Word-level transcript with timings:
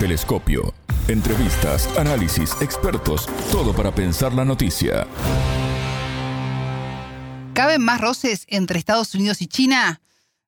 Telescopio. 0.00 0.72
Entrevistas, 1.08 1.86
análisis, 1.98 2.56
expertos, 2.62 3.26
todo 3.52 3.74
para 3.74 3.94
pensar 3.94 4.32
la 4.32 4.46
noticia. 4.46 5.06
¿Caben 7.52 7.82
más 7.82 8.00
roces 8.00 8.46
entre 8.48 8.78
Estados 8.78 9.14
Unidos 9.14 9.42
y 9.42 9.46
China? 9.46 10.00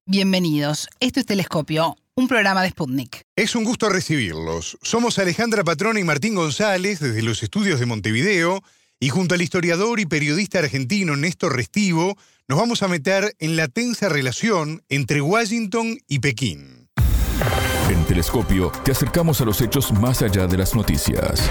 Bienvenidos. 0.07 0.89
Esto 1.01 1.21
es 1.21 1.27
Telescopio, 1.27 1.97
un 2.15 2.29
programa 2.29 2.63
de 2.63 2.71
Sputnik. 2.71 3.27
Es 3.37 3.55
un 3.55 3.65
gusto 3.65 3.91
recibirlos. 3.91 4.79
Somos 4.81 5.19
Alejandra 5.19 5.65
Patrona 5.65 6.01
y 6.01 6.05
Martín 6.05 6.35
González 6.35 7.01
desde 7.01 7.21
los 7.21 7.43
estudios 7.43 7.79
de 7.79 7.85
Montevideo 7.85 8.63
y 9.01 9.11
junto 9.11 9.35
al 9.35 9.43
historiador 9.43 10.01
y 10.01 10.07
periodista 10.07 10.61
argentino 10.61 11.15
Néstor 11.15 11.57
Restivo 11.57 12.17
nos 12.49 12.59
vamos 12.59 12.83
a 12.83 12.89
meter 12.89 13.37
en 13.39 13.57
la 13.57 13.69
tensa 13.69 14.09
relación 14.09 14.83
entre 14.89 15.21
Washington 15.21 15.99
y 16.09 16.21
Pekín. 16.21 16.82
En 17.93 18.03
Telescopio 18.07 18.73
te 18.83 18.93
acercamos 18.93 19.43
a 19.43 19.45
los 19.45 19.61
hechos 19.61 19.93
más 19.93 20.23
allá 20.23 20.47
de 20.47 20.57
las 20.57 20.75
noticias. 20.75 21.43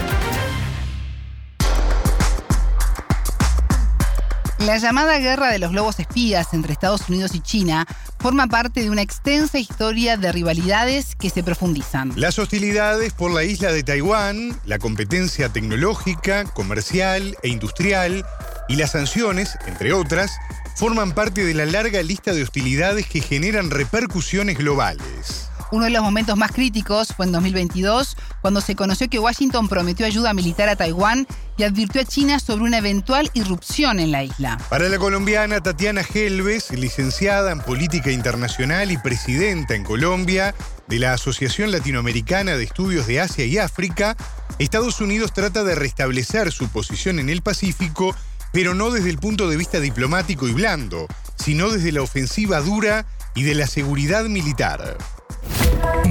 La 4.58 4.76
llamada 4.78 5.20
guerra 5.20 5.52
de 5.52 5.60
los 5.60 5.70
globos 5.70 6.00
espías 6.00 6.52
entre 6.52 6.72
Estados 6.72 7.08
Unidos 7.08 7.36
y 7.36 7.40
China 7.40 7.86
forma 8.18 8.48
parte 8.48 8.82
de 8.82 8.90
una 8.90 9.02
extensa 9.02 9.60
historia 9.60 10.16
de 10.16 10.32
rivalidades 10.32 11.14
que 11.14 11.30
se 11.30 11.44
profundizan. 11.44 12.12
Las 12.16 12.40
hostilidades 12.40 13.12
por 13.12 13.30
la 13.30 13.44
isla 13.44 13.70
de 13.70 13.84
Taiwán, 13.84 14.58
la 14.64 14.80
competencia 14.80 15.48
tecnológica, 15.48 16.42
comercial 16.42 17.36
e 17.44 17.50
industrial 17.50 18.26
y 18.68 18.74
las 18.74 18.90
sanciones, 18.90 19.56
entre 19.68 19.92
otras, 19.92 20.32
forman 20.74 21.12
parte 21.12 21.44
de 21.44 21.54
la 21.54 21.66
larga 21.66 22.02
lista 22.02 22.32
de 22.32 22.42
hostilidades 22.42 23.06
que 23.06 23.20
generan 23.20 23.70
repercusiones 23.70 24.58
globales. 24.58 25.51
Uno 25.72 25.86
de 25.86 25.90
los 25.90 26.02
momentos 26.02 26.36
más 26.36 26.52
críticos 26.52 27.14
fue 27.16 27.24
en 27.24 27.32
2022, 27.32 28.18
cuando 28.42 28.60
se 28.60 28.76
conoció 28.76 29.08
que 29.08 29.18
Washington 29.18 29.70
prometió 29.70 30.04
ayuda 30.04 30.34
militar 30.34 30.68
a 30.68 30.76
Taiwán 30.76 31.26
y 31.56 31.62
advirtió 31.62 32.02
a 32.02 32.04
China 32.04 32.38
sobre 32.40 32.64
una 32.64 32.76
eventual 32.76 33.30
irrupción 33.32 33.98
en 33.98 34.12
la 34.12 34.22
isla. 34.22 34.58
Para 34.68 34.90
la 34.90 34.98
colombiana 34.98 35.62
Tatiana 35.62 36.02
Helves, 36.02 36.72
licenciada 36.72 37.52
en 37.52 37.60
Política 37.60 38.10
Internacional 38.10 38.90
y 38.90 38.98
presidenta 38.98 39.74
en 39.74 39.82
Colombia 39.82 40.54
de 40.88 40.98
la 40.98 41.14
Asociación 41.14 41.72
Latinoamericana 41.72 42.54
de 42.54 42.64
Estudios 42.64 43.06
de 43.06 43.22
Asia 43.22 43.46
y 43.46 43.56
África, 43.56 44.14
Estados 44.58 45.00
Unidos 45.00 45.32
trata 45.32 45.64
de 45.64 45.74
restablecer 45.74 46.52
su 46.52 46.68
posición 46.68 47.18
en 47.18 47.30
el 47.30 47.40
Pacífico, 47.40 48.14
pero 48.52 48.74
no 48.74 48.90
desde 48.90 49.08
el 49.08 49.16
punto 49.16 49.48
de 49.48 49.56
vista 49.56 49.80
diplomático 49.80 50.46
y 50.46 50.52
blando, 50.52 51.06
sino 51.36 51.70
desde 51.70 51.92
la 51.92 52.02
ofensiva 52.02 52.60
dura 52.60 53.06
y 53.34 53.44
de 53.44 53.54
la 53.54 53.66
seguridad 53.66 54.26
militar. 54.26 54.98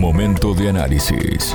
Momento 0.01 0.55
de 0.55 0.67
análisis. 0.67 1.53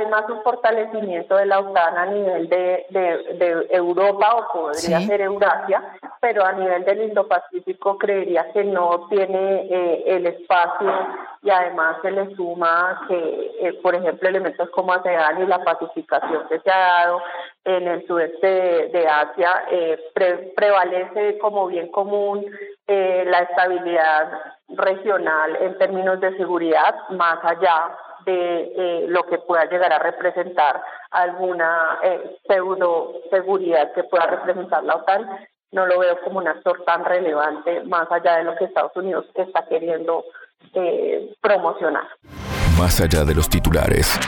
Hay 0.00 0.06
más 0.06 0.26
un 0.30 0.42
fortalecimiento 0.42 1.36
de 1.36 1.44
la 1.44 1.58
OTAN 1.58 1.98
a 1.98 2.06
nivel 2.06 2.48
de, 2.48 2.86
de, 2.88 3.66
Europa 3.68 4.34
o 4.34 4.50
podría 4.50 4.98
ser 5.00 5.20
Eurasia, 5.20 5.82
pero 6.22 6.42
a 6.42 6.52
nivel 6.52 6.86
del 6.86 7.02
Indo-Pacífico 7.02 7.98
creería 7.98 8.50
que 8.52 8.64
no 8.64 9.08
tiene 9.10 9.66
eh, 9.70 10.04
el 10.06 10.26
espacio 10.26 10.90
y 11.42 11.50
además 11.50 11.98
se 12.00 12.12
le 12.12 12.34
suma 12.34 13.04
que, 13.08 13.50
eh, 13.60 13.74
por 13.82 13.94
ejemplo, 13.94 14.26
elementos 14.26 14.70
como 14.70 14.94
ASEAN 14.94 15.42
y 15.42 15.46
la 15.46 15.62
pacificación 15.62 16.48
que 16.48 16.60
se 16.60 16.70
ha 16.70 16.78
dado 16.78 17.22
en 17.64 17.86
el 17.86 18.06
sudeste 18.06 18.88
de, 18.88 19.06
Asia 19.06 19.64
eh, 19.70 19.98
prevalece 20.56 21.36
como 21.40 21.66
bien 21.66 21.88
común 21.88 22.46
la 22.86 23.38
estabilidad 23.40 24.32
regional 24.70 25.56
en 25.60 25.78
términos 25.78 26.18
de 26.20 26.36
seguridad, 26.36 26.94
más 27.10 27.38
allá 27.44 27.90
de 28.24 28.72
eh, 28.76 29.04
lo 29.08 29.24
que 29.24 29.38
pueda 29.38 29.64
llegar 29.66 29.92
a 29.92 29.98
representar 29.98 30.82
alguna 31.10 31.98
eh, 32.02 32.38
pseudo 32.46 33.14
seguridad 33.30 33.92
que 33.94 34.04
pueda 34.04 34.26
representar 34.26 34.84
la 34.84 34.96
OTAN, 34.96 35.26
no 35.72 35.86
lo 35.86 35.98
veo 36.00 36.20
como 36.22 36.38
un 36.38 36.48
actor 36.48 36.82
tan 36.84 37.04
relevante 37.04 37.82
más 37.84 38.10
allá 38.10 38.36
de 38.36 38.44
lo 38.44 38.56
que 38.56 38.64
Estados 38.64 38.96
Unidos 38.96 39.26
está 39.34 39.64
queriendo 39.66 40.24
eh, 40.74 41.34
promocionar. 41.40 42.04
Más 42.78 43.00
allá 43.00 43.24
de 43.24 43.34
los 43.34 43.48
titulares, 43.48 44.18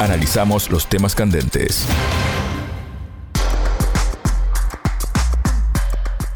analizamos 0.00 0.70
los 0.70 0.88
temas 0.88 1.14
candentes. 1.14 1.88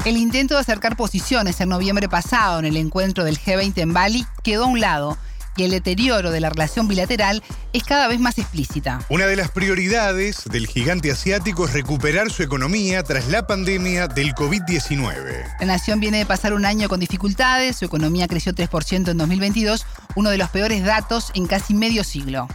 El 0.05 0.17
intento 0.17 0.55
de 0.55 0.59
acercar 0.59 0.97
posiciones 0.97 1.61
en 1.61 1.69
noviembre 1.69 2.09
pasado 2.09 2.59
en 2.59 2.65
el 2.65 2.75
encuentro 2.75 3.23
del 3.23 3.37
G20 3.37 3.77
en 3.77 3.93
Bali 3.93 4.25
quedó 4.43 4.65
a 4.65 4.67
un 4.67 4.81
lado 4.81 5.17
y 5.55 5.63
el 5.63 5.71
deterioro 5.71 6.31
de 6.31 6.39
la 6.39 6.49
relación 6.49 6.87
bilateral 6.87 7.43
es 7.73 7.83
cada 7.83 8.07
vez 8.07 8.19
más 8.19 8.37
explícita. 8.37 8.99
Una 9.09 9.25
de 9.25 9.35
las 9.35 9.51
prioridades 9.51 10.43
del 10.45 10.67
gigante 10.67 11.11
asiático 11.11 11.65
es 11.65 11.73
recuperar 11.73 12.31
su 12.31 12.43
economía 12.43 13.03
tras 13.03 13.27
la 13.27 13.47
pandemia 13.47 14.07
del 14.07 14.33
COVID-19. 14.33 15.57
La 15.59 15.65
nación 15.65 15.99
viene 15.99 16.19
de 16.19 16.25
pasar 16.25 16.53
un 16.53 16.65
año 16.65 16.89
con 16.89 16.99
dificultades, 16.99 17.77
su 17.77 17.85
economía 17.85 18.27
creció 18.27 18.53
3% 18.53 19.09
en 19.09 19.17
2022, 19.17 19.85
uno 20.15 20.29
de 20.29 20.37
los 20.37 20.49
peores 20.49 20.83
datos 20.83 21.31
en 21.35 21.47
casi 21.47 21.73
medio 21.73 22.03
siglo. 22.03 22.47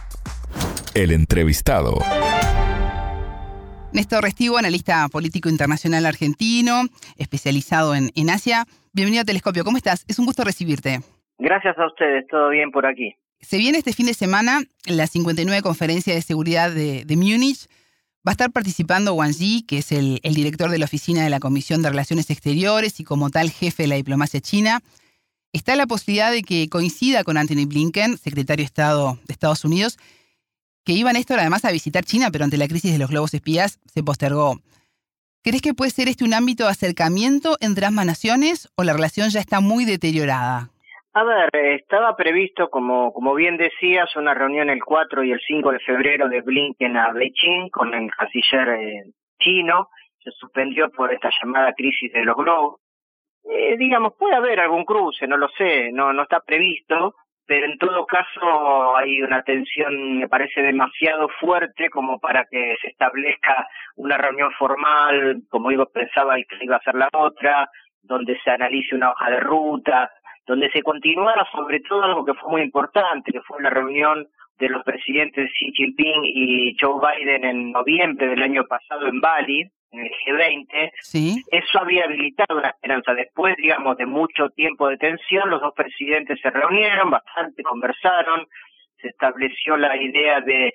El 0.93 1.11
entrevistado. 1.11 1.99
Néstor 3.91 4.23
Restivo, 4.23 4.57
analista 4.57 5.07
político 5.09 5.49
internacional 5.49 6.05
argentino, 6.05 6.83
especializado 7.17 7.95
en, 7.95 8.11
en 8.15 8.29
Asia. 8.29 8.67
Bienvenido 8.93 9.21
a 9.21 9.25
Telescopio, 9.25 9.63
¿cómo 9.63 9.77
estás? 9.77 10.05
Es 10.07 10.19
un 10.19 10.25
gusto 10.25 10.43
recibirte. 10.43 11.01
Gracias 11.39 11.77
a 11.79 11.87
ustedes, 11.87 12.27
todo 12.27 12.49
bien 12.49 12.69
por 12.69 12.85
aquí. 12.85 13.15
Se 13.39 13.57
viene 13.57 13.77
este 13.77 13.93
fin 13.93 14.05
de 14.05 14.13
semana 14.13 14.61
la 14.85 15.07
59 15.07 15.61
Conferencia 15.61 16.13
de 16.13 16.21
Seguridad 16.21 16.69
de, 16.71 17.05
Múnich. 17.15 17.67
Va 18.27 18.31
a 18.31 18.33
estar 18.33 18.51
participando 18.51 19.13
Wang 19.13 19.31
Yi, 19.31 19.63
que 19.63 19.77
es 19.77 19.93
el, 19.93 20.19
director 20.21 20.69
de 20.69 20.77
la 20.77 20.85
Oficina 20.85 21.23
de 21.23 21.29
la 21.29 21.39
Comisión 21.39 21.81
de 21.81 21.89
Relaciones 21.89 22.29
Exteriores 22.29 22.99
y 22.99 23.05
como 23.05 23.29
tal 23.29 23.49
jefe 23.49 23.83
de 23.83 23.87
la 23.87 23.95
diplomacia 23.95 24.41
china. 24.41 24.81
Está 25.53 25.77
la 25.77 25.87
posibilidad 25.87 26.29
de 26.29 26.43
que 26.43 26.67
coincida 26.67 27.23
con 27.23 27.37
Anthony 27.37 27.65
Blinken, 27.65 28.17
secretario 28.17 28.63
de 28.63 28.67
Estado 28.67 29.17
de 29.25 29.31
Estados 29.31 29.63
Unidos, 29.63 29.97
que 30.83 30.91
iba 30.91 31.13
Néstor 31.13 31.39
además 31.39 31.63
a 31.63 31.71
visitar 31.71 32.03
China, 32.03 32.29
pero 32.31 32.43
ante 32.43 32.57
la 32.57 32.67
crisis 32.67 32.91
de 32.91 32.99
los 32.99 33.09
globos 33.09 33.33
espías 33.33 33.79
se 33.91 34.03
postergó. 34.03 34.59
¿Crees 35.41 35.61
que 35.61 35.73
puede 35.73 35.91
ser 35.91 36.09
este 36.09 36.25
un 36.25 36.33
ámbito 36.33 36.65
de 36.65 36.71
acercamiento 36.71 37.57
entre 37.61 37.85
ambas 37.85 38.05
naciones 38.05 38.67
o 38.75 38.83
la 38.83 38.91
relación 38.91 39.29
ya 39.29 39.39
está 39.39 39.61
muy 39.61 39.85
deteriorada? 39.85 40.69
A 41.19 41.23
ver, 41.25 41.49
estaba 41.53 42.15
previsto, 42.15 42.69
como, 42.69 43.11
como 43.11 43.35
bien 43.35 43.57
decías, 43.57 44.15
una 44.15 44.33
reunión 44.33 44.69
el 44.69 44.81
4 44.81 45.21
y 45.25 45.33
el 45.33 45.41
5 45.45 45.73
de 45.73 45.79
febrero 45.79 46.29
de 46.29 46.39
Blinken 46.39 46.95
a 46.95 47.11
Beijing 47.11 47.67
con 47.71 47.93
el 47.93 48.09
canciller 48.09 48.69
eh, 48.69 49.03
chino. 49.37 49.89
Se 50.23 50.31
suspendió 50.31 50.89
por 50.89 51.13
esta 51.13 51.29
llamada 51.41 51.73
crisis 51.73 52.13
de 52.13 52.23
los 52.23 52.37
globos. 52.37 52.79
Eh, 53.51 53.75
digamos, 53.75 54.13
puede 54.17 54.33
haber 54.33 54.61
algún 54.61 54.85
cruce, 54.85 55.27
no 55.27 55.35
lo 55.35 55.49
sé, 55.57 55.91
no, 55.91 56.13
no 56.13 56.23
está 56.23 56.39
previsto, 56.39 57.15
pero 57.45 57.65
en 57.65 57.77
todo 57.77 58.05
caso 58.05 58.95
hay 58.95 59.21
una 59.21 59.43
tensión, 59.43 60.19
me 60.19 60.29
parece, 60.29 60.61
demasiado 60.61 61.27
fuerte 61.41 61.89
como 61.89 62.21
para 62.21 62.45
que 62.49 62.77
se 62.81 62.87
establezca 62.91 63.67
una 63.97 64.17
reunión 64.17 64.51
formal, 64.57 65.41
como 65.49 65.69
digo, 65.69 65.85
pensaba 65.87 66.35
que 66.37 66.63
iba 66.63 66.77
a 66.77 66.83
ser 66.83 66.95
la 66.95 67.09
otra, 67.11 67.69
donde 68.01 68.39
se 68.41 68.51
analice 68.51 68.95
una 68.95 69.11
hoja 69.11 69.31
de 69.31 69.39
ruta, 69.41 70.11
donde 70.49 70.71
se 70.71 70.81
continuara 70.81 71.47
sobre 71.51 71.79
todo 71.81 72.01
algo 72.03 72.25
que 72.25 72.33
fue 72.33 72.49
muy 72.49 72.61
importante, 72.63 73.31
que 73.31 73.41
fue 73.41 73.61
la 73.61 73.69
reunión 73.69 74.27
de 74.57 74.67
los 74.67 74.83
presidentes 74.83 75.51
Xi 75.51 75.71
Jinping 75.75 76.21
y 76.23 76.75
Joe 76.81 76.99
Biden 76.99 77.45
en 77.45 77.71
noviembre 77.71 78.27
del 78.27 78.41
año 78.41 78.63
pasado 78.65 79.07
en 79.07 79.21
Bali, 79.21 79.61
en 79.91 79.99
el 79.99 80.11
G20, 80.25 80.91
¿Sí? 81.01 81.43
eso 81.51 81.79
había 81.79 82.05
habilitado 82.05 82.57
una 82.57 82.69
esperanza. 82.69 83.13
Después, 83.13 83.55
digamos, 83.57 83.95
de 83.97 84.07
mucho 84.07 84.49
tiempo 84.49 84.89
de 84.89 84.97
tensión, 84.97 85.51
los 85.51 85.61
dos 85.61 85.73
presidentes 85.75 86.39
se 86.41 86.49
reunieron, 86.49 87.11
bastante 87.11 87.61
conversaron, 87.61 88.47
se 88.99 89.09
estableció 89.09 89.77
la 89.77 89.95
idea 90.01 90.41
de, 90.41 90.73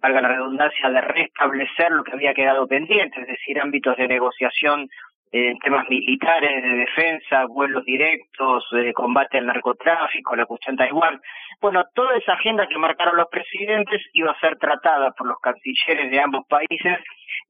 valga 0.00 0.20
la 0.20 0.28
redundancia, 0.28 0.88
de 0.88 1.00
restablecer 1.00 1.90
lo 1.90 2.04
que 2.04 2.12
había 2.12 2.32
quedado 2.32 2.68
pendiente, 2.68 3.20
es 3.20 3.26
decir, 3.26 3.60
ámbitos 3.60 3.96
de 3.96 4.06
negociación 4.06 4.88
en 5.32 5.58
temas 5.58 5.88
militares, 5.88 6.62
de 6.62 6.68
defensa, 6.70 7.46
vuelos 7.46 7.84
directos, 7.84 8.64
de 8.72 8.92
combate 8.92 9.38
al 9.38 9.46
narcotráfico, 9.46 10.34
la 10.34 10.46
cuestión 10.46 10.76
Taiwán. 10.76 11.20
Bueno, 11.60 11.84
toda 11.94 12.16
esa 12.16 12.32
agenda 12.32 12.66
que 12.66 12.78
marcaron 12.78 13.16
los 13.16 13.28
presidentes 13.28 14.02
iba 14.12 14.32
a 14.32 14.40
ser 14.40 14.58
tratada 14.58 15.12
por 15.12 15.28
los 15.28 15.38
cancilleres 15.40 16.10
de 16.10 16.20
ambos 16.20 16.46
países 16.48 16.98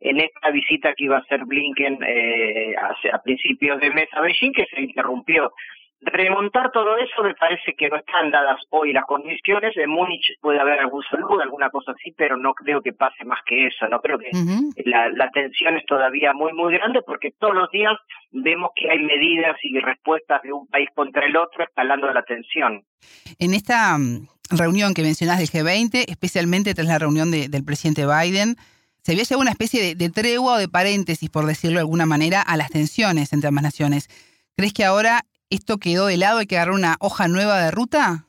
en 0.00 0.21
esta 0.21 0.50
visita 0.50 0.93
que 0.94 1.05
iba 1.05 1.17
a 1.17 1.21
hacer 1.21 1.44
Blinken 1.44 1.99
eh, 2.06 2.75
a, 2.77 3.17
a 3.17 3.23
principios 3.23 3.81
de 3.81 3.91
mes 3.91 4.09
a 4.12 4.21
Beijing, 4.21 4.53
que 4.53 4.67
se 4.67 4.81
interrumpió 4.81 5.53
remontar 6.02 6.70
todo 6.73 6.97
eso 6.97 7.23
me 7.23 7.35
parece 7.35 7.75
que 7.75 7.88
no 7.88 7.97
están 7.97 8.31
dadas 8.31 8.61
hoy 8.70 8.93
las 8.93 9.05
condiciones. 9.05 9.76
En 9.76 9.91
Múnich 9.91 10.38
puede 10.41 10.58
haber 10.61 10.81
algún 10.81 11.02
saludo, 11.11 11.41
alguna 11.41 11.70
cosa 11.70 11.93
así, 11.93 12.12
pero 12.17 12.37
no 12.37 12.55
creo 12.55 12.81
que 12.82 12.93
pase 12.93 13.25
más 13.25 13.41
que 13.47 13.67
eso. 13.67 13.87
No 13.88 14.00
creo 14.00 14.19
que 14.19 14.31
la, 14.85 15.08
la 15.11 15.31
tensión 15.31 15.76
es 15.76 15.85
todavía 15.87 16.32
muy, 16.32 16.52
muy 16.52 16.73
grande 16.75 17.02
porque 17.02 17.32
todos 17.38 17.55
los 17.55 17.70
días 17.70 17.94
vemos 18.31 18.70
que 18.75 18.91
hay 18.91 18.99
medidas 18.99 19.56
y 19.62 19.79
respuestas 19.79 20.43
de 20.43 20.52
un 20.52 20.67
país 20.67 20.88
contra 20.94 21.26
el 21.26 21.37
otro 21.37 21.64
escalando 21.64 22.12
la 22.12 22.23
tensión. 22.23 22.85
En 23.38 23.55
esta 23.55 23.97
mm, 23.99 24.26
reunión 24.50 24.94
que 24.94 25.02
mencionás 25.02 25.38
del 25.38 25.49
G20, 25.49 26.05
especialmente 26.08 26.75
tras 26.75 26.87
la 26.87 26.99
reunión 26.99 27.31
del 27.31 27.64
presidente 27.64 28.06
Biden, 28.06 28.56
se 29.02 29.12
había 29.12 29.25
llegado 29.25 29.41
una 29.41 29.50
especie 29.50 29.94
de, 29.94 30.11
tregua 30.11 30.55
o 30.55 30.58
de 30.58 30.69
paréntesis, 30.69 31.31
por 31.31 31.47
decirlo 31.47 31.76
de 31.76 31.82
alguna 31.82 32.06
manera, 32.06 32.43
a 32.43 32.56
las 32.56 32.70
tensiones 32.70 33.32
entre 33.32 33.49
ambas 33.49 33.64
naciones. 33.64 34.08
¿Crees 34.56 34.75
que 34.75 34.85
ahora 34.85 35.25
esto 35.50 35.79
quedó 35.79 36.06
de 36.06 36.17
lado, 36.17 36.38
hay 36.38 36.47
que 36.47 36.56
agarrar 36.56 36.75
una 36.75 36.97
hoja 37.00 37.29
nueva 37.29 37.61
de 37.61 37.70
ruta? 37.70 38.25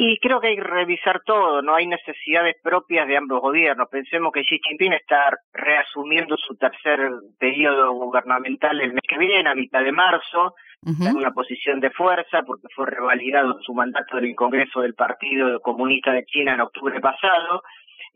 Y 0.00 0.18
creo 0.20 0.40
que 0.40 0.48
hay 0.48 0.56
que 0.56 0.62
revisar 0.62 1.22
todo, 1.26 1.60
no 1.60 1.74
hay 1.74 1.88
necesidades 1.88 2.54
propias 2.62 3.08
de 3.08 3.16
ambos 3.16 3.40
gobiernos. 3.40 3.88
Pensemos 3.90 4.32
que 4.32 4.44
Xi 4.44 4.60
Jinping 4.62 4.92
está 4.92 5.36
reasumiendo 5.52 6.36
su 6.36 6.54
tercer 6.54 7.00
periodo 7.36 7.92
gubernamental 7.92 8.80
el 8.80 8.92
mes 8.92 9.02
que 9.08 9.18
viene, 9.18 9.50
a 9.50 9.56
mitad 9.56 9.82
de 9.82 9.90
marzo, 9.90 10.54
en 10.86 11.16
una 11.16 11.32
posición 11.32 11.80
de 11.80 11.90
fuerza 11.90 12.42
porque 12.46 12.68
fue 12.76 12.86
revalidado 12.86 13.60
su 13.62 13.74
mandato 13.74 14.18
en 14.18 14.26
el 14.26 14.36
Congreso 14.36 14.82
del 14.82 14.94
Partido 14.94 15.58
Comunista 15.60 16.12
de 16.12 16.24
China 16.24 16.54
en 16.54 16.60
octubre 16.60 17.00
pasado. 17.00 17.62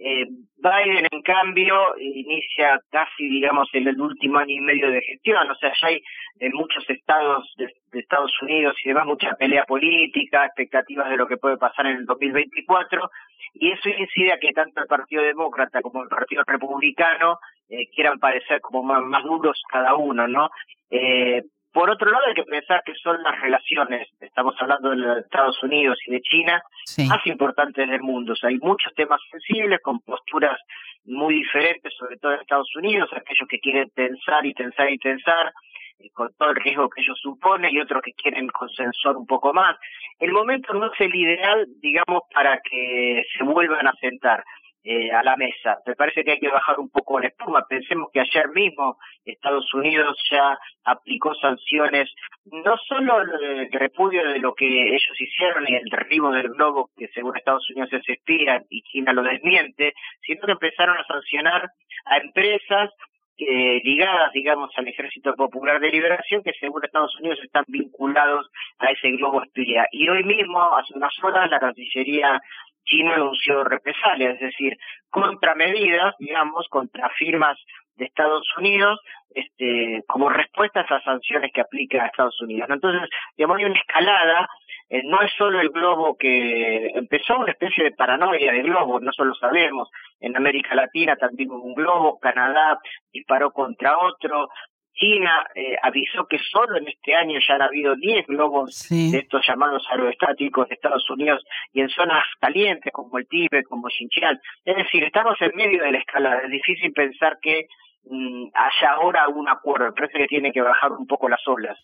Eh, 0.05 0.27
Biden, 0.57 1.07
en 1.09 1.23
cambio, 1.23 1.97
inicia 1.97 2.81
casi, 2.91 3.29
digamos, 3.29 3.69
en 3.73 3.87
el 3.87 4.01
último 4.01 4.39
año 4.39 4.57
y 4.57 4.61
medio 4.61 4.91
de 4.91 5.01
gestión, 5.01 5.49
o 5.49 5.55
sea, 5.55 5.73
ya 5.81 5.89
hay 5.89 6.03
en 6.41 6.53
muchos 6.55 6.85
estados 6.91 7.53
de, 7.57 7.73
Estados 7.93 8.33
Unidos 8.43 8.75
y 8.83 8.89
demás 8.89 9.07
mucha 9.07 9.35
pelea 9.35 9.65
política, 9.65 10.47
expectativas 10.47 11.09
de 11.09 11.17
lo 11.17 11.29
que 11.29 11.37
puede 11.37 11.57
pasar 11.57 11.87
en 11.87 11.99
el 11.99 12.07
2024, 12.07 13.11
y 13.55 13.71
eso 13.71 13.91
incide 13.91 14.33
a 14.33 14.41
que 14.41 14.53
tanto 14.53 14.81
el 14.81 14.89
Partido 14.89 15.23
Demócrata 15.23 15.81
como 15.83 16.03
el 16.03 16.09
Partido 16.09 16.43
Republicano 16.47 17.39
eh, 17.69 17.89
quieran 17.95 18.19
parecer 18.19 18.61
como 18.61 18.83
más, 18.83 19.23
duros 19.23 19.63
cada 19.71 19.95
uno, 19.95 20.27
¿no? 20.27 20.51
Eh, 20.91 21.43
por 21.73 21.91
otro 21.91 22.11
lado, 22.11 22.25
hay 22.27 22.35
que 22.35 22.45
pensar 22.45 22.83
que 22.85 22.95
son 22.97 23.23
las 23.23 23.41
relaciones, 23.41 24.09
estamos 24.21 24.55
hablando 24.61 24.91
de 24.91 25.21
Estados 25.21 25.63
Unidos 25.63 25.99
y 26.07 26.13
de 26.13 26.21
China, 26.21 26.63
más 27.09 27.27
importantes 27.27 27.89
del 27.89 28.03
mundo. 28.03 28.35
O 28.35 28.37
sea, 28.37 28.51
hay 28.51 28.59
muchos 28.59 28.93
temas 28.95 29.21
sensibles 29.31 29.81
con 29.81 30.01
posturas 30.01 30.59
muy 31.05 31.35
diferentes, 31.35 31.95
sobre 31.99 32.19
todo 32.19 32.35
en 32.35 32.41
Estados 32.41 32.71
Unidos, 32.77 33.09
aquellos 33.13 33.49
que 33.49 33.59
quieren 33.59 33.91
tensar 33.95 34.45
y 34.45 34.53
tensar 34.53 34.91
y 34.91 34.99
tensar, 34.99 35.53
eh, 35.99 36.11
con 36.13 36.33
todo 36.39 36.51
el 36.51 36.57
riesgo 36.57 36.91
que 36.91 37.01
ellos 37.01 37.19
suponen, 37.21 37.75
y 37.75 37.81
otros 37.81 38.03
que 38.03 38.13
quieren 38.13 38.49
consensuar 38.49 39.17
un 39.17 39.27
poco 39.27 39.55
más. 39.55 39.77
El 40.21 40.33
momento 40.33 40.75
no 40.75 40.93
es 40.93 41.01
el 41.01 41.15
ideal, 41.15 41.67
digamos, 41.81 42.23
para 42.35 42.61
que 42.61 43.25
se 43.37 43.45
vuelvan 43.45 43.87
a 43.87 43.93
sentar. 44.01 44.45
Eh, 44.85 45.13
a 45.13 45.23
la 45.23 45.37
mesa. 45.37 45.79
Me 45.87 45.95
parece 45.95 46.25
que 46.25 46.33
hay 46.33 46.41
que 46.41 46.49
bajar 46.49 46.81
un 46.81 46.91
poco 46.91 47.21
la 47.21 47.29
espuma. 47.29 47.65
Pensemos 47.69 48.11
que 48.13 48.19
ayer 48.19 48.49
mismo 48.49 48.99
Estados 49.25 49.73
Unidos 49.75 50.19
ya 50.29 50.59
aplicó 50.83 51.33
sanciones, 51.37 52.13
no 52.47 52.77
solo 52.89 53.21
el 53.21 53.71
repudio 53.71 54.27
de 54.27 54.41
lo 54.41 54.57
que 54.57 54.67
ellos 54.67 55.21
hicieron 55.21 55.69
y 55.69 55.77
el 55.77 55.85
derribo 55.85 56.33
del 56.33 56.49
globo, 56.49 56.91
que 56.97 57.07
según 57.15 57.37
Estados 57.37 57.71
Unidos 57.71 57.93
es 57.93 58.09
espía 58.09 58.61
y 58.71 58.83
China 58.83 59.13
lo 59.13 59.23
desmiente, 59.23 59.95
sino 60.27 60.47
que 60.47 60.53
empezaron 60.53 60.99
a 60.99 61.05
sancionar 61.05 61.71
a 62.07 62.17
empresas 62.17 62.91
eh, 63.39 63.81
ligadas, 63.85 64.33
digamos, 64.33 64.71
al 64.77 64.89
Ejército 64.89 65.35
Popular 65.35 65.81
de 65.81 65.91
Liberación, 65.91 66.43
que 66.43 66.53
según 66.61 66.85
Estados 66.85 67.19
Unidos 67.21 67.39
están 67.43 67.65
vinculados 67.69 68.51
a 68.79 68.91
ese 68.91 69.11
globo 69.13 69.43
espía. 69.43 69.87
Y 69.93 70.09
hoy 70.09 70.25
mismo, 70.25 70.77
hace 70.77 70.95
unas 70.95 71.15
horas, 71.23 71.51
la 71.51 71.61
Cancillería 71.61 72.41
China 72.85 73.15
anunció 73.15 73.65
represalias, 73.65 74.35
es 74.35 74.41
decir, 74.41 74.77
contramedidas, 75.11 76.15
digamos, 76.19 76.67
contra 76.69 77.09
firmas 77.11 77.59
de 77.97 78.07
Estados 78.07 78.47
Unidos, 78.57 78.99
este, 79.35 80.03
como 80.07 80.29
respuesta 80.29 80.81
a 80.81 80.85
esas 80.85 81.03
sanciones 81.05 81.51
que 81.53 81.61
aplica 81.61 82.03
a 82.03 82.07
Estados 82.07 82.41
Unidos. 82.41 82.69
Entonces, 82.71 83.09
digamos, 83.37 83.59
hay 83.59 83.65
una 83.65 83.79
escalada, 83.79 84.49
eh, 84.89 85.03
no 85.05 85.21
es 85.23 85.33
solo 85.37 85.61
el 85.61 85.71
globo 85.71 86.17
que 86.19 86.89
empezó 86.95 87.39
una 87.39 87.53
especie 87.53 87.85
de 87.85 87.93
paranoia 87.93 88.53
de 88.53 88.63
globo, 88.63 89.01
no 89.01 89.13
solo 89.13 89.35
sabemos, 89.35 89.89
en 90.21 90.37
América 90.37 90.75
Latina 90.75 91.17
también 91.17 91.51
hubo 91.51 91.63
un 91.63 91.75
globo, 91.75 92.19
Canadá 92.21 92.79
disparó 93.13 93.51
contra 93.53 93.99
otro, 93.99 94.49
China 94.95 95.47
eh, 95.55 95.77
avisó 95.83 96.27
que 96.27 96.39
solo 96.39 96.77
en 96.77 96.89
este 96.89 97.15
año 97.15 97.39
ya 97.47 97.55
han 97.55 97.63
habido 97.63 97.97
10 97.97 98.27
globos 98.27 98.89
de 98.89 99.19
estos 99.19 99.43
llamados 99.47 99.85
aeroestáticos 99.91 100.69
de 100.69 100.75
Estados 100.75 101.09
Unidos 101.11 101.43
y 101.73 101.81
en 101.81 101.89
zonas 101.89 102.25
calientes 102.41 102.93
como 102.93 103.19
el 103.19 103.27
Tíbet, 103.27 103.65
como 103.67 103.89
Xinjiang. 103.89 104.39
Es 104.65 104.77
decir, 104.77 105.03
estamos 105.05 105.37
en 105.41 105.53
medio 105.57 105.83
de 105.83 105.93
la 105.93 105.99
escalada. 105.99 106.41
Es 106.45 106.51
difícil 106.51 106.93
pensar 106.93 107.39
que 107.41 107.67
mm, 108.05 108.49
haya 108.55 108.93
ahora 108.93 109.29
un 109.29 109.49
acuerdo. 109.49 109.95
Parece 109.95 110.19
que 110.19 110.27
tiene 110.27 110.53
que 110.53 110.61
bajar 110.61 110.93
un 110.93 111.07
poco 111.07 111.29
las 111.29 111.41
olas. 111.47 111.79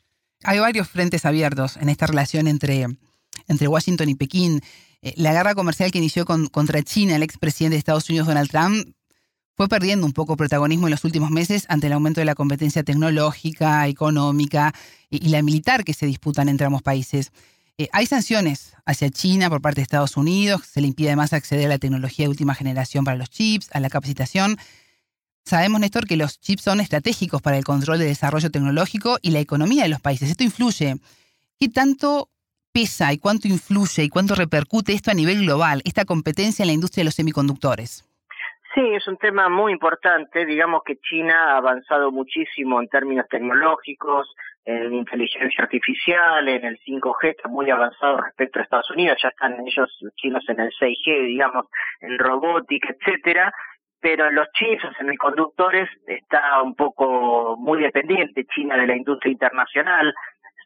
Hay 0.44 0.58
varios 0.60 0.88
frentes 0.88 1.24
abiertos 1.24 1.76
en 1.78 1.88
esta 1.88 2.06
relación 2.06 2.46
entre, 2.46 2.86
entre 3.48 3.68
Washington 3.68 4.08
y 4.08 4.14
Pekín. 4.14 4.60
Eh, 5.02 5.14
la 5.16 5.32
guerra 5.32 5.54
comercial 5.54 5.90
que 5.90 5.98
inició 5.98 6.24
con, 6.24 6.46
contra 6.48 6.82
China 6.82 7.16
el 7.16 7.22
expresidente 7.22 7.74
de 7.74 7.78
Estados 7.78 8.08
Unidos, 8.10 8.28
Donald 8.28 8.50
Trump, 8.50 8.97
fue 9.58 9.68
perdiendo 9.68 10.06
un 10.06 10.12
poco 10.12 10.36
protagonismo 10.36 10.86
en 10.86 10.92
los 10.92 11.02
últimos 11.02 11.32
meses 11.32 11.66
ante 11.68 11.88
el 11.88 11.92
aumento 11.92 12.20
de 12.20 12.24
la 12.24 12.36
competencia 12.36 12.84
tecnológica, 12.84 13.88
económica 13.88 14.72
y, 15.10 15.30
la 15.30 15.42
militar 15.42 15.82
que 15.82 15.94
se 15.94 16.06
disputan 16.06 16.48
entre 16.48 16.66
ambos 16.66 16.80
países. 16.80 17.32
Eh, 17.76 17.88
hay 17.92 18.06
sanciones 18.06 18.74
hacia 18.86 19.10
China 19.10 19.50
por 19.50 19.60
parte 19.60 19.80
de 19.80 19.82
Estados 19.82 20.16
Unidos, 20.16 20.62
se 20.64 20.80
le 20.80 20.86
impide 20.86 21.08
además 21.08 21.32
acceder 21.32 21.66
a 21.66 21.70
la 21.70 21.78
tecnología 21.78 22.26
de 22.26 22.28
última 22.28 22.54
generación 22.54 23.04
para 23.04 23.16
los 23.16 23.30
chips, 23.30 23.68
a 23.72 23.80
la 23.80 23.90
capacitación. 23.90 24.58
Sabemos, 25.44 25.80
Néstor, 25.80 26.06
que 26.06 26.16
los 26.16 26.38
chips 26.38 26.62
son 26.62 26.78
estratégicos 26.78 27.42
para 27.42 27.58
el 27.58 27.64
control 27.64 27.98
de 27.98 28.04
desarrollo 28.04 28.52
tecnológico 28.52 29.18
y 29.22 29.32
la 29.32 29.40
economía 29.40 29.82
de 29.82 29.88
los 29.88 30.00
países. 30.00 30.30
Esto 30.30 30.44
influye. 30.44 31.00
¿Qué 31.58 31.68
tanto 31.68 32.30
pesa 32.70 33.12
y 33.12 33.18
cuánto 33.18 33.48
influye 33.48 34.04
y 34.04 34.08
cuánto 34.08 34.36
repercute 34.36 34.92
esto 34.92 35.10
a 35.10 35.14
nivel 35.14 35.40
global, 35.40 35.82
esta 35.84 36.04
competencia 36.04 36.62
en 36.62 36.68
la 36.68 36.74
industria 36.74 37.00
de 37.00 37.06
los 37.06 37.16
semiconductores? 37.16 38.04
Sí, 38.74 38.82
es 38.94 39.08
un 39.08 39.16
tema 39.16 39.48
muy 39.48 39.72
importante. 39.72 40.44
Digamos 40.44 40.82
que 40.84 40.96
China 40.96 41.54
ha 41.54 41.56
avanzado 41.56 42.12
muchísimo 42.12 42.80
en 42.80 42.88
términos 42.88 43.26
tecnológicos, 43.28 44.34
en 44.66 44.92
inteligencia 44.92 45.64
artificial, 45.64 46.46
en 46.46 46.64
el 46.66 46.78
5G, 46.80 47.30
está 47.30 47.48
muy 47.48 47.70
avanzado 47.70 48.18
respecto 48.18 48.58
a 48.58 48.62
Estados 48.62 48.90
Unidos. 48.90 49.18
Ya 49.22 49.30
están 49.30 49.56
ellos, 49.66 49.96
los 50.02 50.14
chinos, 50.16 50.44
en 50.48 50.60
el 50.60 50.70
6G, 50.72 51.26
digamos, 51.26 51.66
en 52.00 52.18
robótica, 52.18 52.90
etcétera. 52.90 53.52
Pero 54.00 54.26
en 54.26 54.34
los 54.34 54.46
chips, 54.52 54.84
en 54.84 54.94
semiconductores, 54.94 55.88
está 56.06 56.62
un 56.62 56.74
poco 56.74 57.56
muy 57.56 57.80
dependiente 57.80 58.44
China 58.54 58.76
de 58.76 58.86
la 58.86 58.96
industria 58.96 59.32
internacional. 59.32 60.14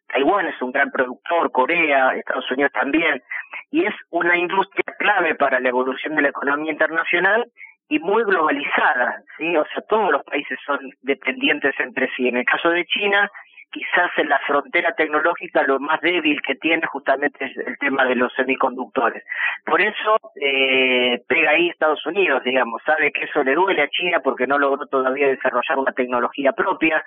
Taiwán 0.08 0.48
es 0.48 0.60
un 0.60 0.72
gran 0.72 0.90
productor, 0.90 1.52
Corea, 1.52 2.14
Estados 2.16 2.50
Unidos 2.50 2.72
también, 2.72 3.22
y 3.70 3.87
es 3.87 3.94
una 4.10 4.37
industria 4.37 4.94
clave 4.98 5.37
para 5.37 5.60
la 5.60 5.69
evolución 5.69 6.16
de 6.16 6.22
la 6.22 6.28
economía 6.28 6.72
internacional 6.72 7.46
y 7.93 7.99
muy 7.99 8.25
globalizada, 8.25 9.22
¿sí? 9.37 9.55
O 9.55 9.67
sea, 9.67 9.82
todos 9.87 10.13
los 10.13 10.25
países 10.25 10.58
son 10.65 10.79
dependientes 11.03 11.75
entre 11.79 12.08
sí. 12.17 12.27
En 12.27 12.39
el 12.39 12.46
caso 12.46 12.70
de 12.70 12.87
China, 12.87 13.31
quizás 13.70 14.11
en 14.17 14.31
la 14.31 14.39
frontera 14.46 14.94
tecnológica 14.94 15.63
lo 15.65 15.79
más 15.79 16.01
débil 16.01 16.41
que 16.41 16.55
tiene 16.55 16.87
justamente 16.87 17.44
es 17.44 17.55
el 17.58 17.77
tema 17.77 18.06
de 18.06 18.15
los 18.15 18.32
semiconductores. 18.32 19.22
Por 19.67 19.82
eso 19.82 20.17
eh, 20.41 21.20
pega 21.29 21.51
ahí 21.51 21.69
Estados 21.69 22.06
Unidos, 22.06 22.43
digamos, 22.43 22.81
sabe 22.87 23.13
que 23.13 23.25
eso 23.25 23.44
le 23.44 23.55
duele 23.55 23.82
a 23.82 23.89
China 23.89 24.20
porque 24.25 24.46
no 24.46 24.58
logró 24.58 24.87
todavía 24.87 25.27
desarrollar 25.27 25.79
una 25.79 25.93
tecnología 25.93 26.53
propia. 26.53 27.05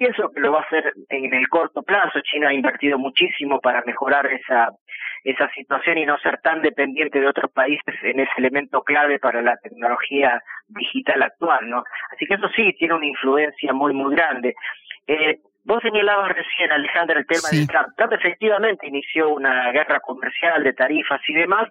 Pienso 0.00 0.30
que 0.32 0.40
lo 0.40 0.52
va 0.52 0.60
a 0.60 0.62
hacer 0.62 0.94
en 1.10 1.34
el 1.34 1.46
corto 1.50 1.82
plazo. 1.82 2.22
China 2.22 2.48
ha 2.48 2.54
invertido 2.54 2.98
muchísimo 2.98 3.60
para 3.60 3.82
mejorar 3.84 4.26
esa 4.28 4.70
esa 5.24 5.46
situación 5.50 5.98
y 5.98 6.06
no 6.06 6.16
ser 6.20 6.40
tan 6.40 6.62
dependiente 6.62 7.20
de 7.20 7.28
otros 7.28 7.52
países 7.52 7.94
en 8.02 8.20
ese 8.20 8.32
elemento 8.38 8.82
clave 8.82 9.18
para 9.18 9.42
la 9.42 9.58
tecnología 9.58 10.42
digital 10.68 11.22
actual, 11.22 11.68
¿no? 11.68 11.84
Así 12.14 12.24
que 12.24 12.36
eso 12.36 12.48
sí 12.56 12.72
tiene 12.78 12.94
una 12.94 13.04
influencia 13.04 13.74
muy, 13.74 13.92
muy 13.92 14.14
grande. 14.14 14.54
Eh, 15.06 15.38
Vos 15.62 15.82
señalabas 15.82 16.32
recién, 16.32 16.72
Alejandra, 16.72 17.18
el 17.18 17.26
tema 17.26 17.50
de 17.52 17.66
Trump. 17.66 17.88
Trump 17.96 18.12
efectivamente 18.14 18.88
inició 18.88 19.28
una 19.28 19.70
guerra 19.72 20.00
comercial 20.00 20.64
de 20.64 20.72
tarifas 20.72 21.20
y 21.28 21.34
demás. 21.34 21.68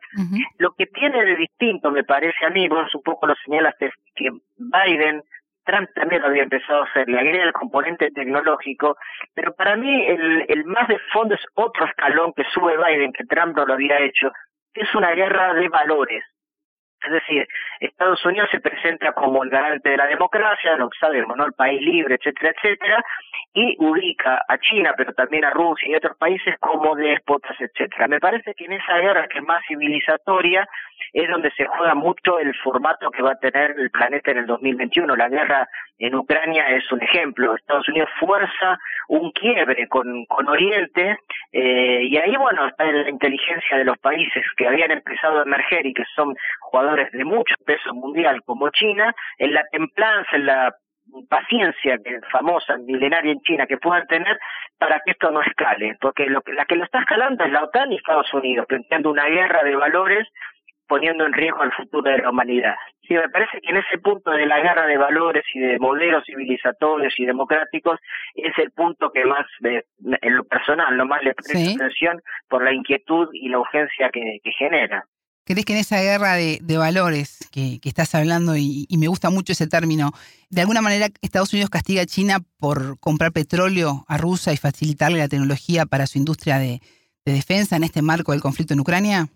Lo 0.60 0.72
que 0.74 0.86
tiene 0.86 1.26
de 1.26 1.36
distinto, 1.36 1.90
me 1.90 2.04
parece 2.04 2.46
a 2.46 2.52
mí, 2.52 2.68
vos 2.68 2.94
un 2.94 3.02
poco 3.02 3.26
lo 3.26 3.34
señalaste, 3.44 3.92
que 4.16 4.30
Biden 4.58 5.24
Trump 5.70 5.90
también 5.94 6.24
había 6.24 6.44
empezado 6.44 6.82
a 6.82 6.86
hacer, 6.86 7.08
le 7.08 7.20
agrega 7.20 7.44
el 7.44 7.54
componente 7.54 8.10
tecnológico, 8.10 8.98
pero 9.36 9.54
para 9.54 9.76
mí 9.76 10.06
el, 10.08 10.46
el 10.48 10.66
más 10.66 10.88
de 10.88 10.98
fondo 11.14 11.36
es 11.36 11.46
otro 11.54 11.86
escalón 11.86 12.34
que 12.34 12.44
sube 12.46 12.76
Biden, 12.76 13.14
que 13.14 13.26
Trump 13.26 13.56
no 13.56 13.66
lo 13.66 13.74
había 13.74 14.00
hecho, 14.00 14.32
que 14.74 14.82
es 14.82 14.96
una 14.96 15.12
guerra 15.12 15.54
de 15.54 15.70
valores. 15.70 16.24
Es 17.06 17.12
decir, 17.12 17.48
Estados 17.80 18.24
Unidos 18.26 18.50
se 18.52 18.60
presenta 18.60 19.14
como 19.14 19.44
el 19.44 19.50
garante 19.50 19.90
de 19.90 19.98
la 19.98 20.08
democracia, 20.08 20.76
lo 20.76 20.90
que 20.90 21.00
sabemos, 21.00 21.36
¿no? 21.38 21.46
El 21.46 21.54
país 21.54 21.82
libre, 21.82 22.16
etcétera, 22.16 22.54
etcétera, 22.56 23.04
y 23.54 23.76
ubica 23.80 24.44
a 24.48 24.58
China, 24.60 24.94
pero 24.98 25.14
también 25.14 25.46
a 25.46 25.52
Rusia 25.52 25.88
y 25.90 25.96
otros 25.96 26.18
países 26.18 26.56
como 26.60 26.96
déspotas, 26.96 27.56
etcétera. 27.60 28.08
Me 28.08 28.20
parece 28.20 28.54
que 28.54 28.66
en 28.66 28.74
esa 28.74 28.98
guerra 28.98 29.28
que 29.28 29.40
es 29.40 29.46
más 29.46 29.64
civilizatoria, 29.68 30.68
es 31.14 31.30
donde 31.30 31.52
se 31.52 31.66
juega 31.66 31.96
mucho 31.96 32.40
el 32.40 32.54
formato 32.56 33.10
que 33.12 33.22
va 33.22 33.32
a 33.32 33.40
tener 33.40 33.72
el 33.78 33.90
planeta 33.90 34.32
en 34.32 34.40
el 34.40 34.46
2021. 34.46 35.16
La 35.16 35.30
guerra 35.30 35.68
en 35.98 36.16
Ucrania 36.16 36.68
es 36.70 36.90
un 36.92 37.02
ejemplo. 37.02 37.56
Estados 37.56 37.88
Unidos 37.90 38.10
fuerza 38.20 38.80
un 39.08 39.32
quiebre 39.32 39.88
con, 39.88 40.26
con 40.26 40.48
Oriente 40.48 41.18
eh, 41.52 42.02
y 42.04 42.18
ahí, 42.18 42.36
bueno, 42.38 42.68
está 42.68 42.86
la 42.86 43.10
inteligencia 43.10 43.78
de 43.78 43.86
los 43.86 43.98
países 43.98 44.46
que 44.56 44.68
habían 44.68 44.92
empezado 44.92 45.40
a 45.40 45.44
emerger 45.44 45.86
y 45.86 45.94
que 45.94 46.04
son 46.16 46.36
jugadores 46.60 46.89
de 46.96 47.26
mucho 47.26 47.56
peso 47.66 47.94
mundial 47.94 48.42
como 48.46 48.70
China, 48.70 49.14
en 49.38 49.54
la 49.54 49.64
templanza, 49.72 50.36
en 50.36 50.46
la 50.46 50.76
paciencia 51.28 51.98
que, 52.04 52.20
famosa, 52.32 52.78
milenaria 52.78 53.32
en 53.32 53.42
China 53.42 53.66
que 53.66 53.78
puedan 53.78 54.06
tener 54.08 54.40
para 54.78 55.02
que 55.04 55.12
esto 55.12 55.32
no 55.32 55.42
escale, 55.42 55.98
porque 56.00 56.26
lo, 56.28 56.42
la 56.46 56.66
que 56.66 56.76
lo 56.76 56.84
está 56.84 57.00
escalando 57.00 57.44
es 57.44 57.52
la 57.52 57.64
OTAN 57.64 57.92
y 57.92 57.98
Estados 57.98 58.34
Unidos, 58.34 58.66
planteando 58.68 59.12
una 59.12 59.26
guerra 59.26 59.64
de 59.64 59.76
valores 59.76 60.28
poniendo 60.90 61.26
en 61.26 61.34
riesgo 61.34 61.64
el 61.64 61.72
futuro 61.72 62.12
de 62.12 62.18
la 62.18 62.32
humanidad. 62.32 62.76
Sí, 63.08 63.14
me 63.14 63.30
parece 63.30 63.62
que 63.62 63.70
en 63.70 63.78
ese 63.78 64.00
punto 64.00 64.32
de 64.32 64.46
la 64.46 64.60
guerra 64.60 64.88
de 64.88 64.98
valores 64.98 65.44
y 65.54 65.60
de 65.60 65.80
modelos 65.80 66.24
civilizatorios 66.26 67.14
y 67.18 67.26
democráticos 67.26 68.00
es 68.34 68.58
el 68.58 68.72
punto 68.72 69.12
que 69.12 69.24
más, 69.24 69.46
en 69.64 70.36
lo 70.36 70.44
personal, 70.46 70.98
lo 70.98 71.06
más 71.06 71.24
le 71.24 71.36
presta 71.36 71.58
atención 71.58 72.20
por 72.50 72.64
la 72.64 72.74
inquietud 72.74 73.30
y 73.34 73.50
la 73.50 73.60
urgencia 73.60 74.10
que, 74.10 74.40
genera. 74.58 75.06
¿Crees 75.50 75.66
que 75.66 75.74
en 75.74 75.80
esa 75.80 76.00
guerra 76.00 76.36
de, 76.36 76.78
valores 76.78 77.40
que, 77.50 77.80
estás 77.84 78.14
hablando, 78.14 78.56
y, 78.56 78.88
me 78.92 79.08
gusta 79.08 79.32
mucho 79.32 79.54
ese 79.54 79.66
término, 79.66 80.14
de 80.52 80.62
alguna 80.62 80.80
manera 80.80 81.10
Estados 81.24 81.52
Unidos 81.54 81.72
castiga 81.72 82.04
a 82.04 82.06
China 82.06 82.46
por 82.60 83.00
comprar 83.00 83.32
petróleo 83.32 84.06
a 84.08 84.18
Rusia 84.20 84.54
y 84.54 84.58
facilitarle 84.58 85.18
la 85.18 85.28
tecnología 85.28 85.88
para 85.88 86.06
su 86.06 86.20
industria 86.20 86.60
de 86.60 86.82
defensa 87.26 87.78
en 87.78 87.84
este 87.84 88.04
marco 88.04 88.32
del 88.32 88.42
conflicto 88.42 88.76
en 88.76 88.82
Ucrania? 88.82 89.28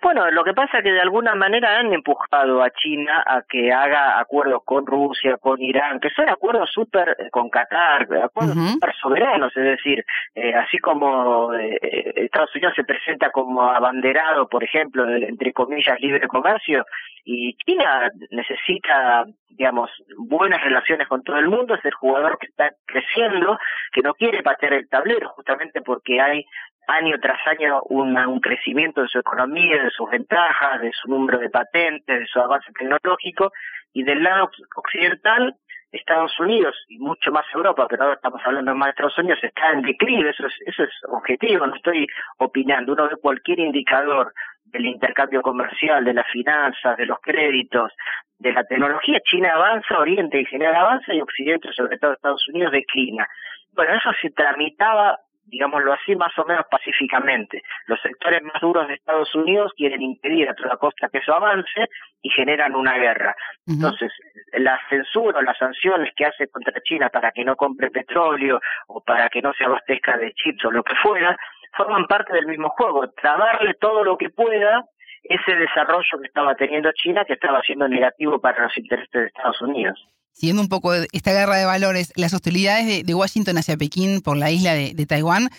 Bueno, 0.00 0.30
lo 0.30 0.44
que 0.44 0.54
pasa 0.54 0.78
es 0.78 0.84
que 0.84 0.92
de 0.92 1.00
alguna 1.00 1.34
manera 1.34 1.78
han 1.78 1.92
empujado 1.92 2.62
a 2.62 2.70
China 2.70 3.24
a 3.26 3.42
que 3.42 3.72
haga 3.72 4.20
acuerdos 4.20 4.62
con 4.64 4.86
Rusia, 4.86 5.38
con 5.38 5.60
Irán, 5.60 5.98
que 5.98 6.10
son 6.10 6.28
acuerdos 6.28 6.70
súper 6.72 7.16
eh, 7.18 7.30
con 7.30 7.50
Qatar, 7.50 8.06
acuerdos 8.22 8.56
súper 8.72 8.94
soberanos, 8.94 9.56
es 9.56 9.64
decir, 9.64 10.04
eh, 10.34 10.54
así 10.54 10.78
como 10.78 11.52
eh, 11.54 11.78
Estados 12.16 12.54
Unidos 12.54 12.74
se 12.76 12.84
presenta 12.84 13.30
como 13.30 13.62
abanderado, 13.62 14.48
por 14.48 14.62
ejemplo, 14.62 15.04
de, 15.04 15.26
entre 15.26 15.52
comillas, 15.52 16.00
libre 16.00 16.28
comercio, 16.28 16.86
y 17.24 17.54
China 17.56 18.10
necesita, 18.30 19.26
digamos, 19.50 19.90
buenas 20.16 20.62
relaciones 20.62 21.08
con 21.08 21.22
todo 21.24 21.38
el 21.38 21.48
mundo, 21.48 21.74
es 21.74 21.84
el 21.84 21.92
jugador 21.92 22.38
que 22.38 22.46
está 22.46 22.70
creciendo, 22.86 23.58
que 23.92 24.02
no 24.02 24.14
quiere 24.14 24.42
patear 24.42 24.74
el 24.74 24.88
tablero, 24.88 25.30
justamente 25.30 25.82
porque 25.82 26.20
hay 26.20 26.44
año 26.88 27.16
tras 27.20 27.38
año 27.46 27.82
un 27.82 28.40
crecimiento 28.40 29.02
de 29.02 29.08
su 29.08 29.18
economía, 29.18 29.82
de 29.82 29.90
sus 29.90 30.10
ventajas, 30.10 30.80
de 30.80 30.90
su 30.92 31.08
número 31.08 31.38
de 31.38 31.50
patentes, 31.50 32.20
de 32.20 32.26
su 32.26 32.40
avance 32.40 32.72
tecnológico, 32.72 33.52
y 33.92 34.02
del 34.02 34.22
lado 34.22 34.50
occidental, 34.76 35.54
Estados 35.92 36.38
Unidos 36.38 36.74
y 36.88 36.98
mucho 36.98 37.30
más 37.30 37.44
Europa, 37.54 37.86
pero 37.88 38.02
ahora 38.02 38.16
estamos 38.16 38.40
hablando 38.44 38.74
más 38.74 38.88
de 38.88 38.90
Estados 38.90 39.18
Unidos, 39.18 39.38
está 39.42 39.70
en 39.70 39.82
declive, 39.82 40.30
eso 40.30 40.46
es, 40.46 40.54
eso 40.66 40.82
es 40.82 40.90
objetivo, 41.08 41.66
no 41.66 41.74
estoy 41.74 42.06
opinando. 42.38 42.92
Uno 42.92 43.08
ve 43.08 43.16
cualquier 43.16 43.60
indicador 43.60 44.32
del 44.66 44.84
intercambio 44.84 45.40
comercial, 45.40 46.04
de 46.04 46.12
las 46.12 46.26
finanzas, 46.30 46.96
de 46.98 47.06
los 47.06 47.18
créditos, 47.20 47.92
de 48.38 48.52
la 48.52 48.64
tecnología, 48.64 49.18
China 49.24 49.52
avanza, 49.54 49.98
Oriente 49.98 50.38
en 50.38 50.46
general 50.46 50.76
avanza 50.76 51.14
y 51.14 51.20
Occidente, 51.20 51.72
sobre 51.72 51.98
todo 51.98 52.12
Estados 52.12 52.46
Unidos, 52.48 52.72
declina. 52.72 53.26
Bueno, 53.72 53.94
eso 53.94 54.10
se 54.20 54.30
tramitaba 54.30 55.18
digámoslo 55.48 55.92
así, 55.92 56.14
más 56.16 56.36
o 56.38 56.44
menos 56.44 56.64
pacíficamente. 56.70 57.62
Los 57.86 58.00
sectores 58.00 58.42
más 58.42 58.60
duros 58.60 58.86
de 58.88 58.94
Estados 58.94 59.34
Unidos 59.34 59.72
quieren 59.76 60.02
impedir 60.02 60.48
a 60.48 60.54
toda 60.54 60.76
costa 60.76 61.08
que 61.08 61.18
eso 61.18 61.34
avance 61.34 61.88
y 62.22 62.30
generan 62.30 62.74
una 62.74 62.96
guerra. 62.98 63.34
Entonces, 63.66 64.12
la 64.52 64.78
censura 64.88 65.38
o 65.38 65.42
las 65.42 65.58
sanciones 65.58 66.12
que 66.16 66.26
hace 66.26 66.48
contra 66.48 66.80
China 66.82 67.08
para 67.10 67.32
que 67.32 67.44
no 67.44 67.56
compre 67.56 67.90
petróleo 67.90 68.60
o 68.86 69.02
para 69.02 69.28
que 69.28 69.42
no 69.42 69.52
se 69.54 69.64
abastezca 69.64 70.16
de 70.16 70.32
chips 70.32 70.64
o 70.64 70.70
lo 70.70 70.82
que 70.82 70.94
fuera, 70.96 71.36
forman 71.76 72.06
parte 72.06 72.32
del 72.34 72.46
mismo 72.46 72.68
juego. 72.70 73.10
Trabarle 73.10 73.74
todo 73.74 74.04
lo 74.04 74.16
que 74.16 74.30
pueda 74.30 74.84
ese 75.22 75.54
desarrollo 75.56 76.20
que 76.20 76.28
estaba 76.28 76.54
teniendo 76.54 76.90
China, 76.92 77.24
que 77.24 77.34
estaba 77.34 77.60
siendo 77.62 77.88
negativo 77.88 78.40
para 78.40 78.64
los 78.64 78.76
intereses 78.78 79.10
de 79.12 79.26
Estados 79.26 79.60
Unidos 79.60 80.08
siguiendo 80.32 80.62
un 80.62 80.68
poco 80.68 80.94
esta 80.94 81.32
guerra 81.32 81.56
de 81.56 81.64
valores, 81.64 82.12
las 82.16 82.32
hostilidades 82.32 83.04
de, 83.04 83.14
Washington 83.14 83.58
hacia 83.58 83.76
Pekín 83.76 84.20
por 84.20 84.36
la 84.36 84.50
isla 84.50 84.74
de, 84.74 85.06
Taiwán, 85.06 85.50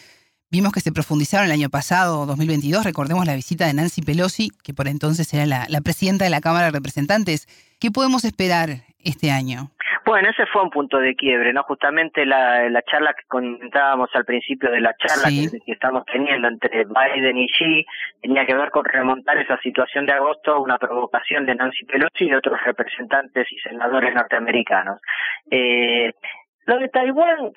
vimos 0.50 0.74
que 0.74 0.82
se 0.82 0.92
profundizaron 0.92 1.46
el 1.46 1.52
año 1.52 1.70
pasado, 1.70 2.26
2022. 2.26 2.84
Recordemos 2.84 3.26
la 3.26 3.36
visita 3.36 3.68
de 3.68 3.74
Nancy 3.74 4.02
Pelosi, 4.02 4.52
que 4.64 4.74
por 4.74 4.88
entonces 4.88 5.34
era 5.34 5.46
la 5.46 5.82
presidenta 5.82 6.24
de 6.24 6.30
la 6.30 6.42
Cámara 6.42 6.66
de 6.66 6.72
Representantes. 6.72 7.48
¿Qué 7.80 7.92
podemos 7.92 8.24
esperar 8.26 8.86
este 9.00 9.32
año? 9.32 9.72
Bueno, 10.10 10.32
ese 10.32 10.48
fue 10.48 10.64
un 10.64 10.72
punto 10.72 10.98
de 10.98 11.16
quiebre, 11.16 11.54
¿no? 11.54 11.62
Justamente 11.62 12.26
la, 12.26 12.68
la 12.68 12.82
charla 12.82 13.14
que 13.14 13.28
comentábamos 13.28 14.10
al 14.16 14.26
principio 14.26 14.72
de 14.72 14.82
la 14.82 14.96
charla 14.96 15.30
que, 15.30 15.72
estamos 15.72 16.04
teniendo 16.06 16.48
entre 16.48 16.84
Biden 16.86 17.38
y 17.38 17.46
Xi 17.46 17.86
tenía 18.20 18.44
que 18.48 18.56
ver 18.56 18.72
con 18.72 18.86
remontar 18.86 19.38
esa 19.38 19.60
situación 19.60 20.08
de 20.08 20.14
agosto 20.14 20.64
una 20.64 20.80
provocación 20.80 21.46
de 21.46 21.54
Nancy 21.54 21.86
Pelosi 21.86 22.26
y 22.26 22.30
de 22.32 22.38
otros 22.38 22.60
representantes 22.66 23.46
y 23.52 23.60
senadores 23.60 24.16
norteamericanos. 24.16 25.00
Eh, 25.52 26.12
lo 26.66 26.80
de 26.80 26.90
Taiwán, 26.90 27.52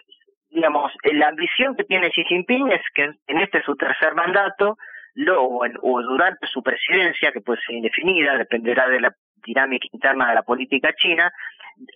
digamos, 0.51 0.93
la 1.05 1.29
ambición 1.29 1.75
que 1.75 1.85
tiene 1.85 2.11
Xi 2.11 2.23
Jinping 2.23 2.71
es 2.71 2.83
que 2.95 3.05
en 3.29 3.39
este 3.39 3.63
su 3.63 3.77
tercer 3.77 4.15
mandato, 4.15 4.77
lo, 5.15 5.43
o 5.43 6.03
durante 6.03 6.47
su 6.49 6.63
presidencia, 6.63 7.33
que 7.33 7.41
puede 7.41 7.63
ser 7.63 7.77
indefinida, 7.77 8.37
dependerá 8.37 8.91
de 8.91 9.01
la 9.01 9.15
dinámica 9.45 9.87
interna 9.93 10.29
de 10.29 10.35
la 10.35 10.43
política 10.43 10.93
china, 10.95 11.33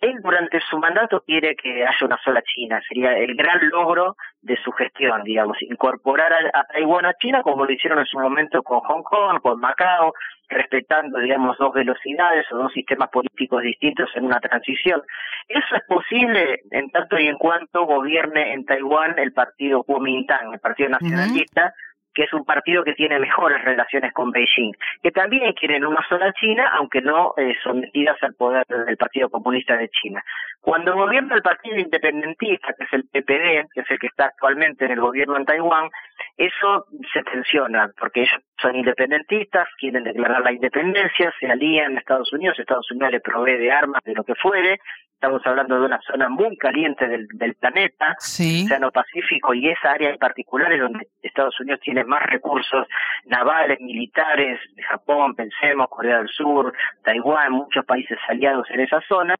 él 0.00 0.20
durante 0.22 0.60
su 0.60 0.78
mandato 0.78 1.22
quiere 1.26 1.54
que 1.56 1.86
haya 1.86 2.06
una 2.06 2.18
sola 2.24 2.42
China, 2.42 2.80
sería 2.88 3.16
el 3.16 3.34
gran 3.34 3.68
logro 3.68 4.16
de 4.42 4.56
su 4.62 4.72
gestión, 4.72 5.22
digamos, 5.24 5.60
incorporar 5.62 6.32
a, 6.32 6.64
Taiwán 6.64 7.06
a 7.06 7.14
China 7.14 7.42
como 7.42 7.64
lo 7.64 7.72
hicieron 7.72 7.98
en 7.98 8.06
su 8.06 8.18
momento 8.18 8.62
con 8.62 8.80
Hong 8.80 9.02
Kong, 9.02 9.40
con 9.40 9.60
Macao, 9.60 10.12
respetando, 10.48 11.18
digamos, 11.18 11.58
dos 11.58 11.72
velocidades 11.72 12.46
o 12.52 12.56
dos 12.56 12.72
sistemas 12.72 13.10
políticos 13.10 13.62
distintos 13.62 14.08
en 14.14 14.24
una 14.24 14.40
transición. 14.40 15.02
Eso 15.48 15.76
es 15.76 15.82
posible 15.88 16.60
en 16.70 16.90
tanto 16.90 17.18
y 17.18 17.26
en 17.26 17.36
cuanto 17.36 17.84
gobierne 17.84 18.52
en 18.52 18.64
Taiwán 18.64 19.18
el 19.18 19.32
partido 19.32 19.82
Kuomintang, 19.82 20.52
el 20.52 20.60
partido 20.60 20.90
nacionalista, 20.90 21.74
que 22.16 22.22
es 22.22 22.32
un 22.32 22.46
partido 22.46 22.82
que 22.82 22.94
tiene 22.94 23.18
mejores 23.18 23.62
relaciones 23.62 24.10
con 24.14 24.30
Beijing, 24.30 24.72
que 25.02 25.10
también 25.12 25.52
quieren 25.52 25.84
una 25.84 26.00
sola 26.08 26.32
China, 26.32 26.66
aunque 26.72 27.02
no 27.02 27.34
eh, 27.36 27.54
sometidas 27.62 28.16
al 28.22 28.34
poder 28.34 28.66
del 28.66 28.96
Partido 28.96 29.28
Comunista 29.28 29.76
de 29.76 29.90
China. 29.90 30.24
Cuando 30.62 30.94
gobierna 30.94 31.34
el 31.34 31.42
Partido 31.42 31.76
Independentista, 31.76 32.72
que 32.72 32.84
es 32.84 32.92
el 32.94 33.04
PPD, 33.04 33.70
que 33.70 33.80
es 33.82 33.90
el 33.90 33.98
que 33.98 34.06
está 34.06 34.24
actualmente 34.24 34.86
en 34.86 34.92
el 34.92 35.00
gobierno 35.00 35.36
en 35.36 35.44
Taiwán, 35.44 35.90
eso 36.38 36.86
se 37.12 37.22
tensiona, 37.22 37.90
porque 38.00 38.22
ellos 38.22 38.40
son 38.62 38.76
independentistas, 38.76 39.68
quieren 39.78 40.04
declarar 40.04 40.40
la 40.42 40.52
independencia, 40.52 41.34
se 41.38 41.46
alían 41.46 41.96
a 41.96 42.00
Estados 42.00 42.32
Unidos, 42.32 42.58
Estados 42.58 42.90
Unidos 42.90 43.12
le 43.12 43.20
provee 43.20 43.58
de 43.58 43.70
armas, 43.70 44.02
de 44.04 44.14
lo 44.14 44.24
que 44.24 44.34
fuere, 44.36 44.80
Estamos 45.16 45.40
hablando 45.46 45.80
de 45.80 45.86
una 45.86 45.98
zona 46.02 46.28
muy 46.28 46.58
caliente 46.58 47.08
del, 47.08 47.26
del 47.32 47.54
planeta, 47.54 48.16
sí. 48.18 48.64
Océano 48.66 48.90
Pacífico, 48.90 49.54
y 49.54 49.70
esa 49.70 49.92
área 49.92 50.10
en 50.10 50.18
particular 50.18 50.70
es 50.70 50.80
donde 50.80 51.08
Estados 51.22 51.58
Unidos 51.58 51.80
tiene 51.80 52.04
más 52.04 52.22
recursos 52.24 52.86
navales, 53.24 53.80
militares, 53.80 54.60
Japón, 54.86 55.34
pensemos, 55.34 55.88
Corea 55.88 56.18
del 56.18 56.28
Sur, 56.28 56.70
Taiwán, 57.02 57.52
muchos 57.52 57.86
países 57.86 58.18
aliados 58.28 58.66
en 58.70 58.80
esa 58.80 59.00
zona. 59.08 59.34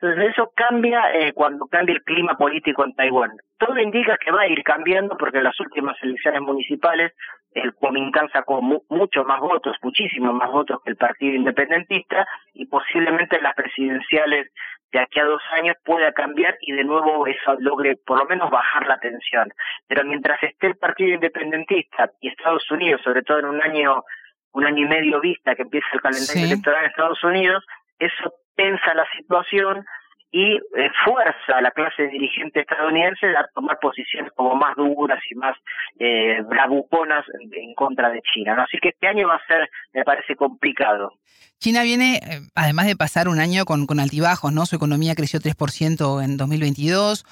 Entonces 0.00 0.32
eso 0.32 0.52
cambia 0.56 1.14
eh, 1.14 1.32
cuando 1.32 1.66
cambia 1.66 1.94
el 1.94 2.02
clima 2.02 2.36
político 2.36 2.84
en 2.84 2.92
Taiwán. 2.96 3.30
Todo 3.58 3.78
indica 3.78 4.16
que 4.16 4.32
va 4.32 4.40
a 4.40 4.48
ir 4.48 4.64
cambiando 4.64 5.16
porque 5.16 5.38
en 5.38 5.44
las 5.44 5.60
últimas 5.60 5.96
elecciones 6.02 6.40
municipales 6.40 7.12
el 7.52 7.72
Kuomintang 7.74 8.28
sacó 8.32 8.60
muchos 8.60 9.24
más 9.24 9.38
votos, 9.38 9.76
muchísimos 9.82 10.34
más 10.34 10.50
votos 10.50 10.80
que 10.82 10.90
el 10.90 10.96
Partido 10.96 11.36
Independentista 11.36 12.26
y 12.54 12.66
posiblemente 12.66 13.40
las 13.40 13.54
presidenciales 13.54 14.50
de 14.92 15.00
aquí 15.00 15.18
a 15.20 15.24
dos 15.24 15.42
años 15.52 15.76
pueda 15.84 16.12
cambiar 16.12 16.56
y 16.60 16.72
de 16.72 16.84
nuevo 16.84 17.26
eso 17.26 17.56
logre 17.58 17.96
por 17.96 18.18
lo 18.18 18.26
menos 18.26 18.50
bajar 18.50 18.86
la 18.86 18.98
tensión. 18.98 19.52
Pero 19.88 20.04
mientras 20.04 20.42
esté 20.42 20.68
el 20.68 20.76
Partido 20.76 21.14
Independentista 21.14 22.10
y 22.20 22.28
Estados 22.28 22.70
Unidos, 22.70 23.00
sobre 23.02 23.22
todo 23.22 23.38
en 23.38 23.46
un 23.46 23.62
año, 23.62 24.04
un 24.52 24.66
año 24.66 24.84
y 24.84 24.88
medio 24.88 25.20
vista 25.20 25.54
que 25.54 25.62
empieza 25.62 25.86
el 25.94 26.00
calendario 26.02 26.44
electoral 26.44 26.84
en 26.84 26.90
Estados 26.90 27.24
Unidos, 27.24 27.64
eso 27.98 28.34
tensa 28.54 28.94
la 28.94 29.06
situación, 29.16 29.84
y 30.32 30.54
eh, 30.54 30.90
fuerza 31.04 31.58
a 31.58 31.60
la 31.60 31.70
clase 31.72 32.08
dirigente 32.08 32.60
estadounidense 32.60 33.26
a 33.36 33.46
tomar 33.54 33.78
posiciones 33.78 34.32
como 34.34 34.54
más 34.54 34.74
duras 34.76 35.20
y 35.30 35.34
más 35.34 35.54
eh, 35.98 36.40
bravuconas 36.48 37.24
en, 37.52 37.74
contra 37.74 38.08
de 38.08 38.22
China. 38.32 38.56
Así 38.66 38.78
que 38.80 38.88
este 38.88 39.06
año 39.06 39.28
va 39.28 39.34
a 39.34 39.46
ser, 39.46 39.68
me 39.92 40.04
parece, 40.04 40.34
complicado. 40.34 41.12
China 41.58 41.82
viene, 41.82 42.16
eh, 42.16 42.40
además 42.54 42.86
de 42.86 42.96
pasar 42.96 43.28
un 43.28 43.40
año 43.40 43.66
con, 43.66 43.86
altibajos, 44.00 44.52
¿no? 44.54 44.64
Su 44.64 44.76
economía 44.76 45.14
creció 45.14 45.38
3% 45.38 46.24
en 46.24 46.38
2022, 46.38 47.26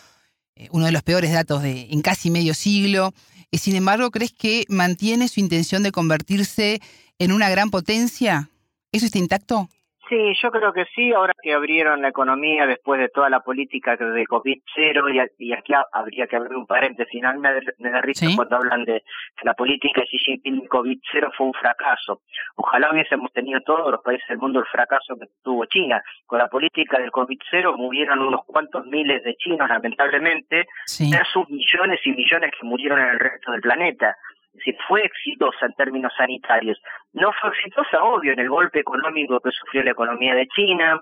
eh, 0.56 0.68
uno 0.70 0.84
de 0.84 0.92
los 0.92 1.02
peores 1.02 1.32
datos 1.32 1.62
de, 1.62 1.88
en 1.90 2.02
casi 2.02 2.30
medio 2.30 2.52
siglo. 2.52 3.12
sin 3.50 3.76
embargo, 3.76 4.10
¿crees 4.10 4.32
que 4.32 4.64
mantiene 4.68 5.28
su 5.28 5.40
intención 5.40 5.82
de 5.82 5.90
convertirse 5.90 6.80
en 7.18 7.32
una 7.32 7.48
gran 7.48 7.70
potencia? 7.70 8.50
¿Eso 8.92 9.06
está 9.06 9.18
intacto? 9.18 9.68
Sí, 10.10 10.34
yo 10.42 10.50
creo 10.50 10.72
que 10.72 10.86
sí, 10.92 11.12
ahora 11.12 11.32
que 11.40 11.54
abrieron 11.54 12.02
la 12.02 12.08
economía 12.08 12.66
después 12.66 12.98
de 12.98 13.10
toda 13.10 13.30
la 13.30 13.38
política 13.40 13.94
de 13.96 14.26
COVID-0, 14.26 15.30
y, 15.38 15.52
aquí 15.52 15.72
habría 15.92 16.26
que 16.26 16.34
abrir 16.34 16.56
un 16.56 16.66
paréntesis, 16.66 17.22
me, 17.22 17.60
me 17.78 17.90
da 17.90 18.00
risa 18.00 18.26
cuando 18.34 18.56
hablan 18.56 18.84
de 18.84 19.04
la 19.44 19.54
política 19.54 20.00
de 20.00 20.08
Xi 20.08 20.18
Jinping 20.18 20.66
COVID-0 20.66 21.30
fue 21.36 21.46
un 21.46 21.52
fracaso. 21.52 22.22
Ojalá 22.56 22.90
hubiésemos 22.90 23.32
tenido 23.32 23.60
todos 23.60 23.88
los 23.88 24.02
países 24.02 24.26
del 24.28 24.38
mundo 24.38 24.58
el 24.58 24.66
fracaso 24.66 25.14
que 25.14 25.26
tuvo 25.44 25.64
China. 25.66 26.02
Con 26.26 26.40
la 26.40 26.48
política 26.48 26.98
del 26.98 27.12
COVID-0 27.12 27.76
murieron 27.76 28.18
unos 28.18 28.44
cuantos 28.46 28.84
miles 28.86 29.22
de 29.22 29.36
chinos, 29.36 29.68
lamentablemente, 29.68 30.66
versus 31.08 31.48
millones 31.48 32.00
y 32.04 32.10
millones 32.10 32.50
que 32.58 32.66
murieron 32.66 32.98
en 32.98 33.10
el 33.10 33.20
resto 33.20 33.52
del 33.52 33.60
planeta. 33.60 34.16
Es 34.52 34.58
decir, 34.58 34.76
fue 34.88 35.04
exitosa 35.04 35.66
en 35.66 35.74
términos 35.74 36.12
sanitarios. 36.16 36.80
No 37.12 37.32
fue 37.40 37.50
exitosa, 37.50 38.02
obvio, 38.02 38.32
en 38.32 38.40
el 38.40 38.48
golpe 38.48 38.80
económico 38.80 39.40
que 39.40 39.50
sufrió 39.52 39.82
la 39.84 39.92
economía 39.92 40.34
de 40.34 40.48
China, 40.48 41.00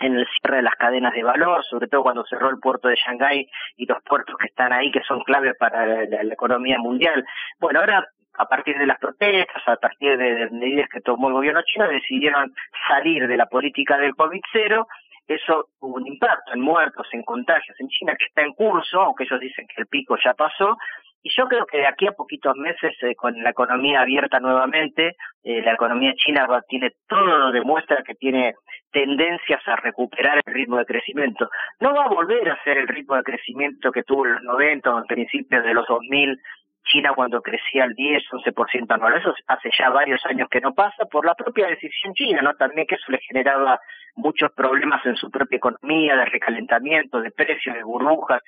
en 0.00 0.16
el 0.16 0.26
cierre 0.26 0.56
de 0.56 0.62
las 0.62 0.74
cadenas 0.74 1.14
de 1.14 1.22
valor, 1.22 1.64
sobre 1.64 1.88
todo 1.88 2.02
cuando 2.02 2.26
cerró 2.26 2.50
el 2.50 2.58
puerto 2.58 2.88
de 2.88 2.96
Shanghái 2.96 3.48
y 3.76 3.86
los 3.86 4.02
puertos 4.02 4.36
que 4.38 4.48
están 4.48 4.72
ahí, 4.72 4.90
que 4.90 5.02
son 5.02 5.22
clave 5.22 5.54
para 5.54 6.04
la, 6.06 6.32
economía 6.32 6.78
mundial. 6.78 7.24
Bueno, 7.58 7.80
ahora 7.80 8.06
a 8.36 8.46
partir 8.46 8.76
de 8.76 8.86
las 8.86 8.98
protestas, 8.98 9.62
a 9.66 9.76
partir 9.76 10.18
de, 10.18 10.50
medidas 10.50 10.88
que 10.88 11.00
tomó 11.00 11.28
el 11.28 11.34
gobierno 11.34 11.62
chino, 11.62 11.86
decidieron 11.88 12.52
salir 12.88 13.28
de 13.28 13.36
la 13.36 13.46
política 13.46 13.96
del 13.96 14.14
COVID-0 14.14 14.86
eso 15.26 15.70
tuvo 15.80 15.94
un 15.94 16.06
impacto 16.06 16.52
en 16.52 16.60
muertos, 16.60 17.06
en 17.12 17.22
contagios 17.22 17.74
en 17.80 17.88
China, 17.88 18.14
que 18.18 18.26
está 18.26 18.42
en 18.42 18.52
curso, 18.52 19.00
aunque 19.00 19.24
ellos 19.24 19.40
dicen 19.40 19.66
que 19.66 19.80
el 19.80 19.86
pico 19.86 20.16
ya 20.22 20.34
pasó, 20.34 20.76
y 21.24 21.30
yo 21.34 21.48
creo 21.48 21.64
que 21.64 21.78
de 21.78 21.86
aquí 21.86 22.06
a 22.06 22.12
poquitos 22.12 22.54
meses, 22.56 22.92
eh, 23.00 23.14
con 23.16 23.42
la 23.42 23.48
economía 23.48 24.02
abierta 24.02 24.40
nuevamente, 24.40 25.16
eh, 25.42 25.62
la 25.62 25.72
economía 25.72 26.12
china 26.16 26.46
tiene 26.68 26.92
todo, 27.08 27.50
demuestra 27.50 28.02
que 28.02 28.14
tiene 28.14 28.54
tendencias 28.92 29.66
a 29.66 29.76
recuperar 29.76 30.42
el 30.44 30.52
ritmo 30.52 30.76
de 30.76 30.84
crecimiento. 30.84 31.48
No 31.80 31.94
va 31.94 32.04
a 32.04 32.08
volver 32.08 32.50
a 32.50 32.62
ser 32.62 32.76
el 32.76 32.88
ritmo 32.88 33.16
de 33.16 33.22
crecimiento 33.22 33.90
que 33.90 34.02
tuvo 34.02 34.26
en 34.26 34.34
los 34.34 34.42
90 34.42 34.94
o 34.94 34.98
en 34.98 35.04
principios 35.04 35.64
de 35.64 35.72
los 35.72 35.86
2000 35.88 36.38
China 36.84 37.12
cuando 37.14 37.42
crecía 37.42 37.84
al 37.84 37.94
10, 37.94 38.22
11% 38.30 38.94
anual. 38.94 39.16
Eso 39.16 39.34
hace 39.46 39.70
ya 39.76 39.90
varios 39.90 40.24
años 40.26 40.48
que 40.50 40.60
no 40.60 40.74
pasa 40.74 41.04
por 41.06 41.24
la 41.24 41.34
propia 41.34 41.66
decisión 41.66 42.14
china, 42.14 42.42
¿no? 42.42 42.54
También 42.54 42.86
que 42.86 42.94
eso 42.96 43.10
le 43.10 43.18
generaba 43.18 43.80
muchos 44.16 44.52
problemas 44.52 45.04
en 45.06 45.16
su 45.16 45.30
propia 45.30 45.56
economía, 45.56 46.16
de 46.16 46.24
recalentamiento, 46.26 47.20
de 47.20 47.30
precios, 47.30 47.74
de 47.74 47.82
burbujas. 47.82 48.42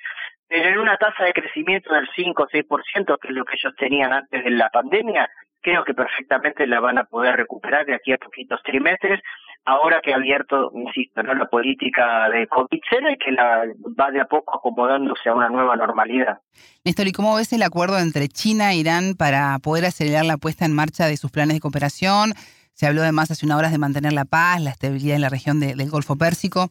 Tener 0.47 0.79
una 0.79 0.97
tasa 0.97 1.25
de 1.25 1.33
crecimiento 1.33 1.93
del 1.93 2.07
5 2.15 2.43
o 2.43 2.47
6%, 2.47 3.17
que 3.19 3.27
es 3.27 3.33
lo 3.33 3.43
que 3.43 3.55
ellos 3.55 3.75
tenían 3.77 4.13
antes 4.13 4.43
de 4.43 4.51
la 4.51 4.69
pandemia, 4.69 5.29
creo 5.61 5.83
que 5.83 5.93
perfectamente 5.93 6.65
la 6.67 6.79
van 6.79 6.97
a 6.97 7.03
poder 7.03 7.35
recuperar 7.35 7.85
de 7.85 7.95
aquí 7.95 8.13
a 8.13 8.17
poquitos 8.17 8.61
trimestres, 8.63 9.19
ahora 9.67 9.99
que 10.01 10.13
ha 10.13 10.15
abierto, 10.15 10.71
insisto, 10.73 11.21
¿no? 11.21 11.33
la 11.33 11.49
política 11.49 12.29
de 12.29 12.47
COVID-0 12.47 13.13
y 13.13 13.17
que 13.17 13.31
la 13.33 13.63
va 13.99 14.11
de 14.11 14.21
a 14.21 14.25
poco 14.25 14.55
acomodándose 14.55 15.27
a 15.27 15.33
una 15.33 15.49
nueva 15.49 15.75
normalidad. 15.75 16.39
Néstor, 16.85 17.07
¿y 17.07 17.11
cómo 17.11 17.35
ves 17.35 17.51
el 17.51 17.61
acuerdo 17.61 17.99
entre 17.99 18.29
China 18.29 18.71
e 18.71 18.77
Irán 18.77 19.15
para 19.15 19.59
poder 19.59 19.83
acelerar 19.85 20.25
la 20.25 20.37
puesta 20.37 20.63
en 20.63 20.73
marcha 20.73 21.05
de 21.05 21.17
sus 21.17 21.31
planes 21.31 21.57
de 21.57 21.59
cooperación? 21.59 22.33
Se 22.71 22.87
habló 22.87 23.01
además 23.01 23.29
hace 23.29 23.45
una 23.45 23.57
hora 23.57 23.69
de 23.69 23.77
mantener 23.77 24.13
la 24.13 24.23
paz, 24.23 24.61
la 24.61 24.69
estabilidad 24.69 25.15
en 25.17 25.21
la 25.21 25.29
región 25.29 25.59
del 25.59 25.89
Golfo 25.89 26.15
Pérsico. 26.15 26.69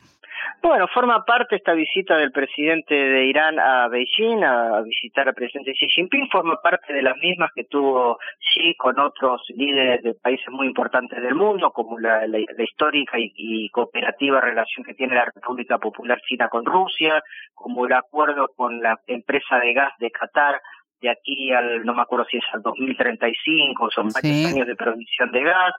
Bueno, 0.66 0.88
forma 0.88 1.24
parte 1.24 1.54
esta 1.54 1.74
visita 1.74 2.16
del 2.16 2.32
presidente 2.32 2.92
de 2.92 3.26
Irán 3.26 3.56
a 3.60 3.86
Beijing 3.86 4.42
a 4.42 4.80
visitar 4.80 5.28
al 5.28 5.34
presidente 5.34 5.72
Xi 5.74 5.86
Jinping, 5.86 6.28
forma 6.28 6.56
parte 6.60 6.92
de 6.92 7.02
las 7.02 7.16
mismas 7.18 7.50
que 7.54 7.62
tuvo 7.70 8.18
Xi 8.40 8.74
con 8.74 8.98
otros 8.98 9.42
líderes 9.54 10.02
de 10.02 10.14
países 10.14 10.48
muy 10.50 10.66
importantes 10.66 11.22
del 11.22 11.36
mundo, 11.36 11.70
como 11.70 12.00
la, 12.00 12.26
histórica 12.58 13.16
y, 13.16 13.68
cooperativa 13.68 14.40
relación 14.40 14.84
que 14.84 14.94
tiene 14.94 15.14
la 15.14 15.30
República 15.32 15.78
Popular 15.78 16.20
China 16.26 16.48
con 16.48 16.64
Rusia, 16.64 17.22
como 17.54 17.86
el 17.86 17.92
acuerdo 17.92 18.48
con 18.56 18.82
la 18.82 18.98
empresa 19.06 19.60
de 19.60 19.72
gas 19.72 19.92
de 20.00 20.10
Qatar 20.10 20.60
de 21.00 21.10
aquí 21.10 21.52
al, 21.52 21.84
no 21.84 21.94
me 21.94 22.02
acuerdo 22.02 22.26
si 22.28 22.38
es 22.38 22.44
al 22.52 22.62
2035, 22.62 23.90
son 23.90 24.08
varios 24.08 24.52
años 24.52 24.66
de 24.66 24.74
provisión 24.74 25.30
de 25.30 25.42
gas, 25.44 25.74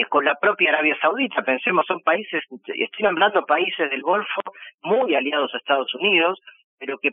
eh, 0.00 0.06
con 0.08 0.24
la 0.24 0.34
propia 0.34 0.70
Arabia 0.70 0.96
Saudita, 1.00 1.42
pensemos, 1.42 1.84
son 1.86 2.00
países, 2.00 2.42
estoy 2.66 3.06
hablando 3.06 3.44
países 3.44 3.90
del 3.90 4.02
Golfo 4.02 4.40
muy 4.82 5.14
aliados 5.14 5.54
a 5.54 5.58
Estados 5.58 5.94
Unidos, 5.94 6.40
pero 6.78 6.98
que, 6.98 7.10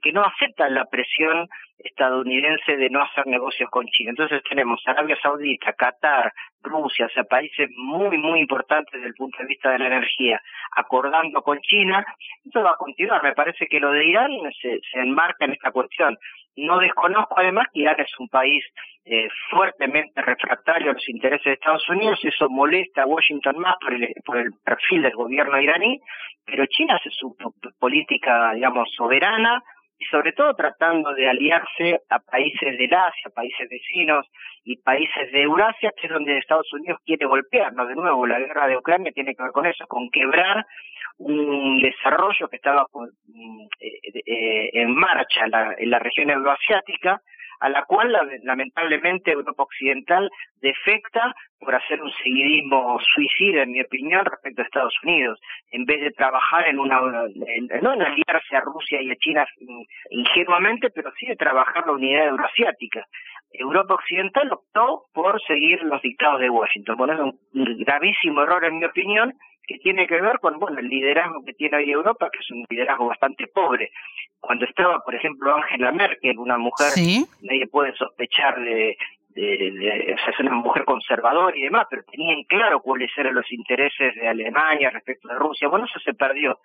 que, 0.00 0.12
no 0.12 0.22
aceptan 0.22 0.74
la 0.74 0.84
presión 0.84 1.48
estadounidense 1.78 2.76
de 2.76 2.88
no 2.88 3.02
hacer 3.02 3.26
negocios 3.26 3.68
con 3.68 3.84
China. 3.86 4.10
Entonces 4.10 4.40
tenemos 4.48 4.80
Arabia 4.86 5.18
Saudita, 5.20 5.72
Qatar, 5.72 6.32
Rusia, 6.62 7.06
o 7.06 7.08
sea, 7.08 7.24
países 7.24 7.68
muy, 7.76 8.16
muy 8.16 8.38
importantes 8.38 8.92
desde 8.92 9.08
el 9.08 9.14
punto 9.14 9.38
de 9.38 9.46
vista 9.46 9.72
de 9.72 9.80
la 9.80 9.88
energía, 9.88 10.40
acordando 10.76 11.42
con 11.42 11.58
China. 11.62 12.06
Esto 12.44 12.62
va 12.62 12.70
a 12.70 12.76
continuar. 12.76 13.20
Me 13.24 13.32
parece 13.32 13.66
que 13.66 13.80
lo 13.80 13.90
de 13.90 14.06
Irán 14.06 14.30
se, 14.62 14.78
se 14.88 15.00
enmarca 15.00 15.46
en 15.46 15.52
esta 15.52 15.72
cuestión. 15.72 16.16
No 16.58 16.78
desconozco 16.78 17.38
además 17.38 17.68
que 17.72 17.80
Irán 17.80 18.00
es 18.00 18.10
un 18.18 18.28
país 18.28 18.64
eh, 19.04 19.28
fuertemente 19.48 20.20
refractario 20.20 20.90
a 20.90 20.94
los 20.94 21.08
intereses 21.08 21.44
de 21.44 21.52
Estados 21.52 21.88
Unidos, 21.88 22.18
eso 22.22 22.50
molesta 22.50 23.02
a 23.02 23.06
Washington 23.06 23.58
más 23.58 23.76
por 23.80 23.94
el, 23.94 24.12
por 24.24 24.38
el 24.38 24.50
perfil 24.64 25.02
del 25.02 25.14
gobierno 25.14 25.60
iraní, 25.60 26.00
pero 26.44 26.66
China 26.66 26.96
hace 26.96 27.10
su 27.10 27.36
política, 27.78 28.52
digamos, 28.54 28.92
soberana 28.94 29.62
y 29.98 30.04
sobre 30.06 30.32
todo 30.32 30.54
tratando 30.54 31.12
de 31.14 31.28
aliarse 31.28 32.00
a 32.08 32.18
países 32.20 32.78
del 32.78 32.94
Asia, 32.94 33.30
países 33.34 33.68
vecinos 33.68 34.26
y 34.64 34.76
países 34.76 35.32
de 35.32 35.42
Eurasia, 35.42 35.92
que 35.96 36.06
es 36.06 36.12
donde 36.12 36.38
Estados 36.38 36.72
Unidos 36.72 37.00
quiere 37.04 37.26
golpearnos. 37.26 37.88
De 37.88 37.94
nuevo, 37.94 38.26
la 38.26 38.38
guerra 38.38 38.68
de 38.68 38.76
Ucrania 38.76 39.12
tiene 39.12 39.34
que 39.34 39.42
ver 39.42 39.52
con 39.52 39.66
eso, 39.66 39.86
con 39.86 40.08
quebrar 40.10 40.64
un 41.18 41.80
desarrollo 41.80 42.48
que 42.48 42.56
estaba 42.56 42.86
mm, 42.92 43.66
eh, 43.80 44.22
eh, 44.24 44.70
en 44.74 44.94
marcha 44.94 45.46
en 45.78 45.90
la 45.90 45.98
región 45.98 46.30
euroasiática, 46.30 47.20
a 47.60 47.68
la 47.68 47.84
cual 47.84 48.16
lamentablemente 48.42 49.32
Europa 49.32 49.64
Occidental 49.64 50.30
defecta 50.60 51.34
por 51.58 51.74
hacer 51.74 52.00
un 52.00 52.12
seguidismo 52.22 52.98
suicida, 53.14 53.62
en 53.62 53.72
mi 53.72 53.80
opinión, 53.80 54.24
respecto 54.24 54.62
a 54.62 54.64
Estados 54.64 54.94
Unidos, 55.02 55.40
en 55.70 55.84
vez 55.84 56.00
de 56.00 56.12
trabajar 56.12 56.68
en 56.68 56.78
una, 56.78 57.00
no 57.00 57.92
en 57.94 58.02
aliarse 58.02 58.56
a 58.56 58.60
Rusia 58.60 59.02
y 59.02 59.10
a 59.10 59.16
China 59.16 59.46
ingenuamente, 60.10 60.90
pero 60.90 61.10
sí 61.18 61.26
de 61.26 61.36
trabajar 61.36 61.86
la 61.86 61.92
unidad 61.92 62.28
euroasiática. 62.28 63.06
Europa 63.50 63.94
Occidental 63.94 64.52
optó 64.52 65.06
por 65.12 65.40
seguir 65.42 65.82
los 65.82 66.00
dictados 66.02 66.40
de 66.40 66.50
Washington. 66.50 66.96
Bueno, 66.96 67.24
un 67.24 67.38
gravísimo 67.78 68.42
error, 68.42 68.64
en 68.64 68.78
mi 68.78 68.84
opinión, 68.84 69.32
que 69.68 69.78
tiene 69.78 70.06
que 70.06 70.20
ver 70.20 70.38
con 70.40 70.58
bueno 70.58 70.80
el 70.80 70.88
liderazgo 70.88 71.44
que 71.44 71.52
tiene 71.52 71.76
hoy 71.76 71.90
Europa, 71.90 72.30
que 72.32 72.38
es 72.38 72.50
un 72.50 72.64
liderazgo 72.70 73.06
bastante 73.06 73.46
pobre. 73.48 73.90
Cuando 74.40 74.64
estaba, 74.64 75.00
por 75.04 75.14
ejemplo, 75.14 75.54
Angela 75.54 75.92
Merkel, 75.92 76.38
una 76.38 76.56
mujer, 76.56 76.88
nadie 77.42 77.66
puede 77.70 77.94
sospechar 77.94 78.58
de, 78.58 78.96
de, 79.28 80.14
o 80.14 80.24
sea, 80.24 80.32
es 80.32 80.40
una 80.40 80.52
mujer 80.52 80.84
conservadora 80.86 81.54
y 81.54 81.62
demás, 81.62 81.86
pero 81.90 82.02
tenían 82.10 82.42
claro 82.44 82.80
cuáles 82.80 83.10
eran 83.18 83.34
los 83.34 83.50
intereses 83.52 84.14
de 84.14 84.26
Alemania 84.26 84.90
respecto 84.90 85.28
de 85.28 85.34
Rusia. 85.34 85.68
Bueno, 85.68 85.84
eso 85.84 86.00
se 86.00 86.14
perdió. 86.14 86.58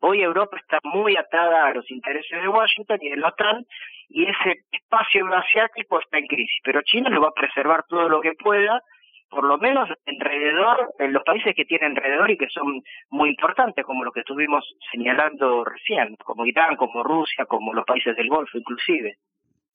Hoy 0.00 0.22
Europa 0.22 0.56
está 0.58 0.78
muy 0.84 1.16
atada 1.16 1.66
a 1.66 1.74
los 1.74 1.90
intereses 1.90 2.40
de 2.40 2.48
Washington 2.48 2.98
y 3.00 3.10
de 3.10 3.16
la 3.16 3.28
OTAN, 3.28 3.66
y 4.08 4.24
ese 4.24 4.62
espacio 4.70 5.22
euroasiático 5.22 5.98
está 5.98 6.18
en 6.18 6.26
crisis. 6.26 6.60
Pero 6.62 6.82
China 6.82 7.10
lo 7.10 7.22
va 7.22 7.28
a 7.28 7.40
preservar 7.40 7.82
todo 7.88 8.08
lo 8.08 8.20
que 8.20 8.34
pueda, 8.34 8.80
por 9.28 9.44
lo 9.44 9.58
menos 9.58 9.88
alrededor, 10.06 10.94
en 10.98 11.12
los 11.12 11.22
países 11.24 11.54
que 11.54 11.64
tienen 11.64 11.96
alrededor 11.96 12.30
y 12.30 12.38
que 12.38 12.48
son 12.48 12.82
muy 13.10 13.30
importantes, 13.30 13.84
como 13.84 14.04
los 14.04 14.12
que 14.12 14.20
estuvimos 14.20 14.64
señalando 14.92 15.64
recién, 15.64 16.16
como 16.24 16.46
Irán, 16.46 16.76
como 16.76 17.02
Rusia, 17.02 17.44
como 17.46 17.72
los 17.72 17.84
países 17.84 18.16
del 18.16 18.28
Golfo 18.28 18.58
inclusive. 18.58 19.18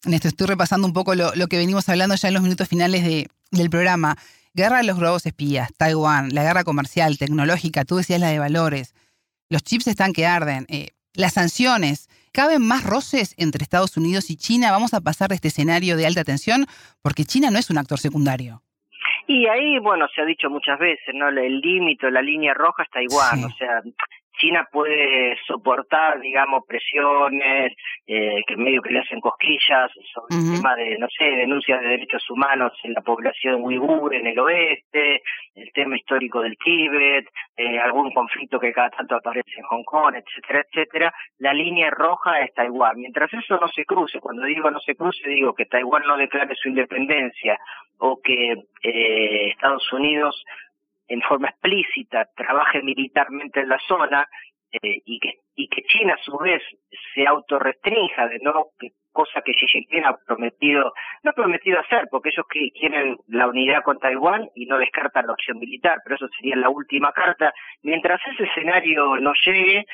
Néstor, 0.05 0.29
estoy 0.29 0.47
repasando 0.47 0.87
un 0.87 0.93
poco 0.93 1.13
lo, 1.13 1.47
que 1.47 1.57
venimos 1.57 1.87
hablando 1.89 2.15
ya 2.15 2.27
en 2.27 2.33
los 2.33 2.43
minutos 2.43 2.67
finales 2.67 3.03
de, 3.03 3.27
del 3.51 3.69
programa. 3.69 4.15
Guerra 4.53 4.77
de 4.77 4.83
los 4.83 4.97
globos 4.97 5.25
espías, 5.25 5.69
Taiwán, 5.77 6.29
la 6.33 6.43
guerra 6.43 6.63
comercial, 6.63 7.17
tecnológica, 7.17 7.85
tú 7.85 7.97
decías 7.97 8.19
la 8.19 8.29
de 8.29 8.39
valores. 8.39 8.95
Los 9.49 9.63
chips 9.63 9.87
están 9.87 10.13
que 10.13 10.25
arden. 10.25 10.65
Eh, 10.69 10.89
las 11.13 11.33
sanciones. 11.33 12.09
¿Caben 12.31 12.65
más 12.65 12.83
roces 12.83 13.33
entre 13.37 13.63
Estados 13.63 13.97
Unidos 13.97 14.29
y 14.29 14.37
China? 14.37 14.71
Vamos 14.71 14.93
a 14.93 15.01
pasar 15.01 15.29
de 15.29 15.35
este 15.35 15.49
escenario 15.49 15.97
de 15.97 16.05
alta 16.05 16.23
tensión 16.23 16.65
porque 17.01 17.25
China 17.25 17.51
no 17.51 17.59
es 17.59 17.69
un 17.69 17.77
actor 17.77 17.99
secundario. 17.99 18.63
Y 19.33 19.47
ahí, 19.47 19.79
bueno, 19.79 20.09
se 20.13 20.21
ha 20.21 20.25
dicho 20.25 20.49
muchas 20.49 20.77
veces, 20.77 21.15
¿no? 21.15 21.29
El 21.29 21.61
límite, 21.61 22.11
la 22.11 22.21
línea 22.21 22.53
roja 22.53 22.83
está 22.83 23.01
igual, 23.01 23.45
o 23.45 23.49
sea, 23.57 23.81
China 24.37 24.67
puede 24.69 25.37
soportar, 25.47 26.19
digamos, 26.19 26.63
presiones, 26.67 27.71
eh, 28.07 28.41
que 28.45 28.57
medio 28.57 28.81
que 28.81 28.91
le 28.91 28.99
hacen 28.99 29.21
cosquillas 29.21 29.89
sobre 30.13 30.35
el 30.35 30.55
tema 30.57 30.75
de, 30.75 30.97
no 30.97 31.07
sé, 31.17 31.23
denuncias 31.23 31.79
de 31.79 31.87
derechos 31.87 32.29
humanos 32.29 32.73
en 32.83 32.93
la 32.93 33.01
población 33.01 33.63
uigur 33.63 34.13
en 34.13 34.27
el 34.27 34.37
oeste, 34.37 35.21
el 35.55 35.71
tema 35.73 35.95
histórico 35.95 36.41
del 36.41 36.57
Tíbet, 36.57 37.25
eh, 37.55 37.79
algún 37.79 38.11
conflicto 38.11 38.59
que 38.59 38.73
cada 38.73 38.89
tanto 38.89 39.15
aparece 39.15 39.51
en 39.57 39.63
Hong 39.63 39.83
Kong, 39.85 40.15
etcétera, 40.15 40.65
etcétera. 40.67 41.13
La 41.37 41.53
línea 41.53 41.89
roja 41.89 42.41
es 42.41 42.53
Taiwán. 42.53 42.97
Mientras 42.97 43.31
eso 43.33 43.57
no 43.61 43.69
se 43.69 43.85
cruce, 43.85 44.19
cuando 44.19 44.43
digo 44.43 44.69
no 44.71 44.79
se 44.81 44.95
cruce, 44.95 45.29
digo 45.29 45.53
que 45.53 45.67
Taiwán 45.67 46.03
no 46.05 46.17
declare 46.17 46.53
su 46.55 46.67
independencia 46.67 47.57
o 48.01 48.19
que 48.19 48.53
eh, 48.83 49.49
Estados 49.49 49.91
Unidos 49.93 50.43
en 51.07 51.21
forma 51.21 51.49
explícita 51.49 52.29
trabaje 52.35 52.81
militarmente 52.81 53.59
en 53.59 53.69
la 53.69 53.79
zona 53.87 54.27
eh, 54.71 55.01
y 55.05 55.19
que 55.19 55.39
y 55.55 55.67
que 55.67 55.83
China 55.83 56.15
a 56.15 56.23
su 56.23 56.37
vez 56.37 56.63
se 57.13 57.27
autorrestrinja 57.27 58.27
de 58.27 58.39
no 58.39 58.69
cosa 59.11 59.41
que 59.41 59.53
Xi 59.53 59.67
Jinping 59.67 60.05
ha 60.05 60.17
prometido, 60.25 60.93
no 61.23 61.31
ha 61.31 61.33
prometido 61.33 61.79
hacer, 61.79 62.07
porque 62.09 62.29
ellos 62.29 62.45
quieren 62.47 63.17
la 63.27 63.47
unidad 63.47 63.83
con 63.83 63.99
Taiwán 63.99 64.49
y 64.55 64.65
no 64.65 64.77
descartan 64.77 65.27
la 65.27 65.33
opción 65.33 65.59
militar, 65.59 65.99
pero 66.03 66.15
eso 66.15 66.27
sería 66.37 66.55
la 66.55 66.69
última 66.69 67.11
carta. 67.11 67.53
Mientras 67.83 68.19
ese 68.27 68.43
escenario 68.43 69.17
no 69.17 69.33
llegue, 69.45 69.85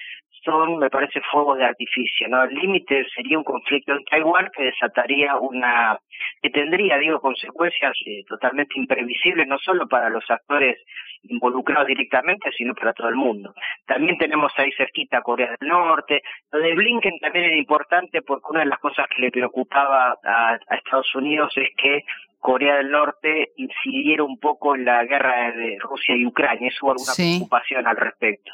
son, 0.43 0.77
me 0.77 0.89
parece, 0.89 1.21
fuegos 1.31 1.57
de 1.57 1.65
artificio, 1.65 2.27
¿no? 2.27 2.43
El 2.43 2.55
límite 2.55 3.05
sería 3.13 3.37
un 3.37 3.43
conflicto 3.43 3.93
en 3.93 4.03
Taiwán 4.05 4.49
que 4.55 4.63
desataría 4.63 5.35
una, 5.35 5.99
que 6.41 6.49
tendría, 6.49 6.97
digo, 6.97 7.19
consecuencias 7.19 7.93
eh, 8.05 8.23
totalmente 8.27 8.73
imprevisibles, 8.77 9.47
no 9.47 9.57
solo 9.57 9.87
para 9.87 10.09
los 10.09 10.23
actores 10.29 10.77
involucrados 11.23 11.87
directamente, 11.87 12.51
sino 12.51 12.73
para 12.73 12.93
todo 12.93 13.09
el 13.09 13.15
mundo. 13.15 13.53
También 13.85 14.17
tenemos 14.17 14.51
ahí 14.57 14.71
cerquita 14.73 15.21
Corea 15.21 15.55
del 15.59 15.69
Norte. 15.69 16.21
Lo 16.51 16.59
de 16.59 16.75
Blinken 16.75 17.19
también 17.19 17.45
era 17.45 17.57
importante 17.57 18.21
porque 18.21 18.45
una 18.49 18.61
de 18.61 18.67
las 18.67 18.79
cosas 18.79 19.06
que 19.07 19.21
le 19.21 19.31
preocupaba 19.31 20.17
a, 20.23 20.57
Estados 20.75 21.13
Unidos 21.15 21.53
es 21.55 21.69
que 21.81 22.03
Corea 22.39 22.75
del 22.77 22.91
Norte 22.91 23.51
incidiera 23.57 24.23
un 24.23 24.39
poco 24.39 24.75
en 24.75 24.85
la 24.85 25.03
guerra 25.05 25.51
de 25.51 25.77
Rusia 25.79 26.15
y 26.15 26.25
Ucrania. 26.25 26.69
Eso 26.69 26.85
hubo 26.85 26.91
alguna 26.91 27.13
preocupación 27.15 27.87
al 27.87 27.97
respecto. 27.97 28.51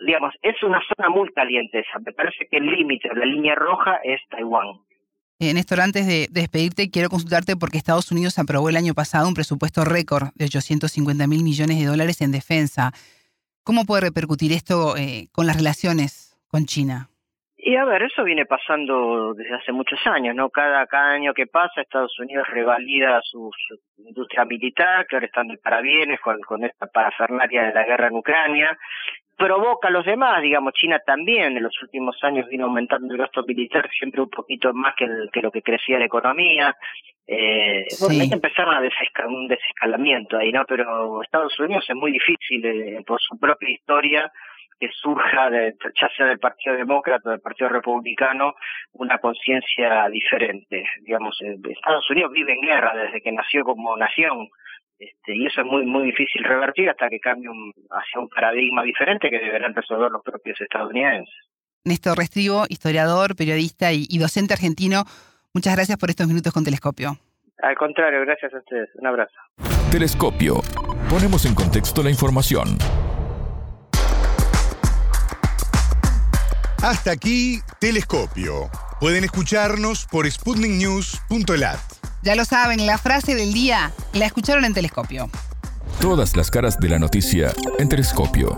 Digamos, 0.00 0.34
es 0.42 0.62
una 0.62 0.80
zona 0.88 1.10
muy 1.10 1.28
caliente 1.32 1.80
esa. 1.80 1.98
Me 1.98 2.12
parece 2.12 2.46
que 2.50 2.56
el 2.58 2.66
límite, 2.66 3.08
la 3.14 3.26
línea 3.26 3.54
roja 3.54 4.00
es 4.04 4.20
Taiwán. 4.30 4.80
Eh, 5.40 5.52
Néstor, 5.52 5.80
antes 5.80 6.06
de, 6.06 6.28
despedirte, 6.30 6.90
quiero 6.90 7.10
consultarte 7.10 7.56
porque 7.56 7.76
Estados 7.76 8.10
Unidos 8.12 8.38
aprobó 8.38 8.68
el 8.68 8.76
año 8.76 8.94
pasado 8.94 9.26
un 9.26 9.34
presupuesto 9.34 9.84
récord 9.84 10.28
de 10.36 10.44
850 10.44 11.26
mil 11.26 11.42
millones 11.42 11.78
de 11.78 11.86
dólares 11.86 12.20
en 12.20 12.30
defensa. 12.30 12.92
¿Cómo 13.64 13.84
puede 13.84 14.02
repercutir 14.02 14.52
esto 14.52 14.96
eh, 14.96 15.28
con 15.32 15.46
las 15.46 15.56
relaciones 15.56 16.36
con 16.46 16.66
China? 16.66 17.10
Y 17.66 17.76
a 17.76 17.84
ver, 17.86 18.02
eso 18.02 18.22
viene 18.24 18.44
pasando 18.44 19.32
desde 19.32 19.54
hace 19.54 19.72
muchos 19.72 19.98
años, 20.06 20.36
¿no? 20.36 20.50
Cada, 20.50 20.86
cada 20.86 21.12
año 21.12 21.32
que 21.32 21.46
pasa, 21.46 21.80
Estados 21.80 22.14
Unidos 22.18 22.46
revalida 22.50 23.22
su, 23.22 23.50
industria 24.06 24.44
militar, 24.44 25.06
que 25.06 25.16
ahora 25.16 25.24
están 25.24 25.48
de 25.48 25.56
parabienes 25.56 26.20
con, 26.20 26.38
con 26.42 26.62
esta 26.62 26.86
parafernaria 26.88 27.62
de 27.62 27.72
la 27.72 27.84
guerra 27.84 28.08
en 28.08 28.16
Ucrania, 28.16 28.78
provoca 29.38 29.88
a 29.88 29.90
los 29.90 30.04
demás, 30.04 30.42
digamos, 30.42 30.74
China 30.74 31.00
también 31.06 31.56
en 31.56 31.62
los 31.62 31.82
últimos 31.82 32.22
años 32.22 32.46
vino 32.50 32.66
aumentando 32.66 33.14
el 33.14 33.18
gasto 33.18 33.42
militar 33.44 33.88
siempre 33.98 34.20
un 34.20 34.28
poquito 34.28 34.74
más 34.74 34.94
que, 34.94 35.06
que 35.32 35.40
lo 35.40 35.50
que 35.50 35.62
crecía 35.62 35.98
la 35.98 36.04
economía. 36.04 36.76
Eh, 37.26 37.86
bueno, 37.98 38.20
hay 38.20 38.28
que 38.28 38.34
empezar 38.34 38.68
una 38.68 38.82
un 39.26 39.48
desescalamiento 39.48 40.36
ahí, 40.36 40.52
¿no? 40.52 40.66
Pero 40.66 41.22
Estados 41.22 41.58
Unidos 41.58 41.86
es 41.88 41.96
muy 41.96 42.12
difícil 42.12 42.62
eh, 42.66 43.02
por 43.06 43.18
su 43.22 43.38
propia 43.38 43.70
historia 43.70 44.30
que 44.78 44.88
surja, 44.92 45.50
de, 45.50 45.74
ya 46.00 46.08
sea 46.16 46.26
del 46.26 46.38
Partido 46.38 46.76
Demócrata 46.76 47.28
o 47.28 47.32
del 47.32 47.40
Partido 47.40 47.68
Republicano, 47.70 48.54
una 48.92 49.18
conciencia 49.18 50.08
diferente. 50.08 50.84
Digamos, 51.02 51.40
eh, 51.42 51.56
Estados 51.68 52.08
Unidos 52.10 52.32
vive 52.32 52.52
en 52.52 52.60
guerra 52.60 52.94
desde 52.94 53.20
que 53.20 53.32
nació 53.32 53.64
como 53.64 53.96
nación. 53.96 54.48
Este, 54.98 55.36
y 55.36 55.46
eso 55.46 55.62
es 55.62 55.66
muy 55.66 55.84
muy 55.84 56.04
difícil 56.04 56.44
revertir 56.44 56.88
hasta 56.88 57.08
que 57.08 57.18
cambie 57.18 57.50
hacia 57.90 58.20
un 58.20 58.28
paradigma 58.28 58.84
diferente 58.84 59.28
que 59.28 59.38
deberán 59.38 59.74
resolver 59.74 60.10
los 60.10 60.22
propios 60.22 60.60
estadounidenses. 60.60 61.34
Néstor 61.84 62.16
Restrivo, 62.16 62.64
historiador, 62.68 63.36
periodista 63.36 63.92
y, 63.92 64.06
y 64.08 64.18
docente 64.18 64.54
argentino, 64.54 65.04
muchas 65.52 65.74
gracias 65.74 65.98
por 65.98 66.10
estos 66.10 66.28
minutos 66.28 66.52
con 66.52 66.64
Telescopio. 66.64 67.18
Al 67.62 67.76
contrario, 67.76 68.20
gracias 68.20 68.52
a 68.54 68.58
ustedes. 68.58 68.88
Un 68.94 69.06
abrazo. 69.06 69.34
Telescopio. 69.90 70.56
Ponemos 71.08 71.46
en 71.46 71.54
contexto 71.54 72.02
la 72.02 72.10
información. 72.10 72.76
Hasta 76.84 77.12
aquí, 77.12 77.60
Telescopio. 77.80 78.68
Pueden 79.00 79.24
escucharnos 79.24 80.06
por 80.06 80.30
sputniknews.lat. 80.30 81.78
Ya 82.22 82.36
lo 82.36 82.44
saben, 82.44 82.84
la 82.84 82.98
frase 82.98 83.34
del 83.34 83.54
día 83.54 83.90
la 84.12 84.26
escucharon 84.26 84.66
en 84.66 84.74
Telescopio. 84.74 85.28
Todas 85.98 86.36
las 86.36 86.50
caras 86.50 86.78
de 86.78 86.90
la 86.90 86.98
noticia 86.98 87.52
en 87.78 87.88
Telescopio. 87.88 88.54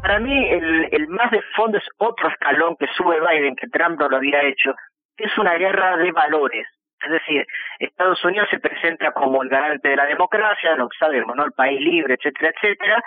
Para 0.00 0.18
mí, 0.18 0.48
el, 0.48 0.88
el 0.90 1.08
más 1.08 1.30
de 1.30 1.42
fondo 1.54 1.76
es 1.76 1.84
otro 1.98 2.26
escalón 2.30 2.76
que 2.80 2.86
sube 2.96 3.20
Biden, 3.20 3.54
que 3.54 3.68
Trump 3.68 4.00
no 4.00 4.08
lo 4.08 4.16
había 4.16 4.40
hecho, 4.48 4.74
es 5.18 5.36
una 5.36 5.58
guerra 5.58 5.98
de 5.98 6.10
valores. 6.12 6.66
Es 7.04 7.10
decir, 7.10 7.46
Estados 7.78 8.24
Unidos 8.24 8.48
se 8.50 8.58
presenta 8.58 9.12
como 9.12 9.42
el 9.42 9.48
garante 9.48 9.88
de 9.88 9.96
la 9.96 10.06
democracia, 10.06 10.74
lo 10.76 10.88
que 10.88 10.96
sabemos, 10.98 11.36
¿no? 11.36 11.44
El 11.44 11.52
país 11.52 11.80
libre, 11.80 12.14
etcétera, 12.14 12.52
etcétera, 12.54 13.02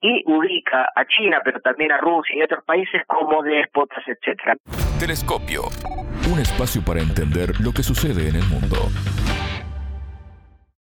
y 0.00 0.22
ubica 0.26 0.88
a 0.94 1.04
China, 1.06 1.40
pero 1.44 1.60
también 1.60 1.92
a 1.92 1.98
Rusia 1.98 2.36
y 2.36 2.42
otros 2.42 2.64
países 2.64 3.02
como 3.06 3.42
déspotas, 3.42 4.02
etcétera. 4.06 4.56
Telescopio. 4.98 5.62
Un 6.32 6.38
espacio 6.40 6.82
para 6.84 7.00
entender 7.00 7.60
lo 7.60 7.72
que 7.72 7.82
sucede 7.82 8.28
en 8.28 8.36
el 8.36 8.44
mundo. 8.44 8.76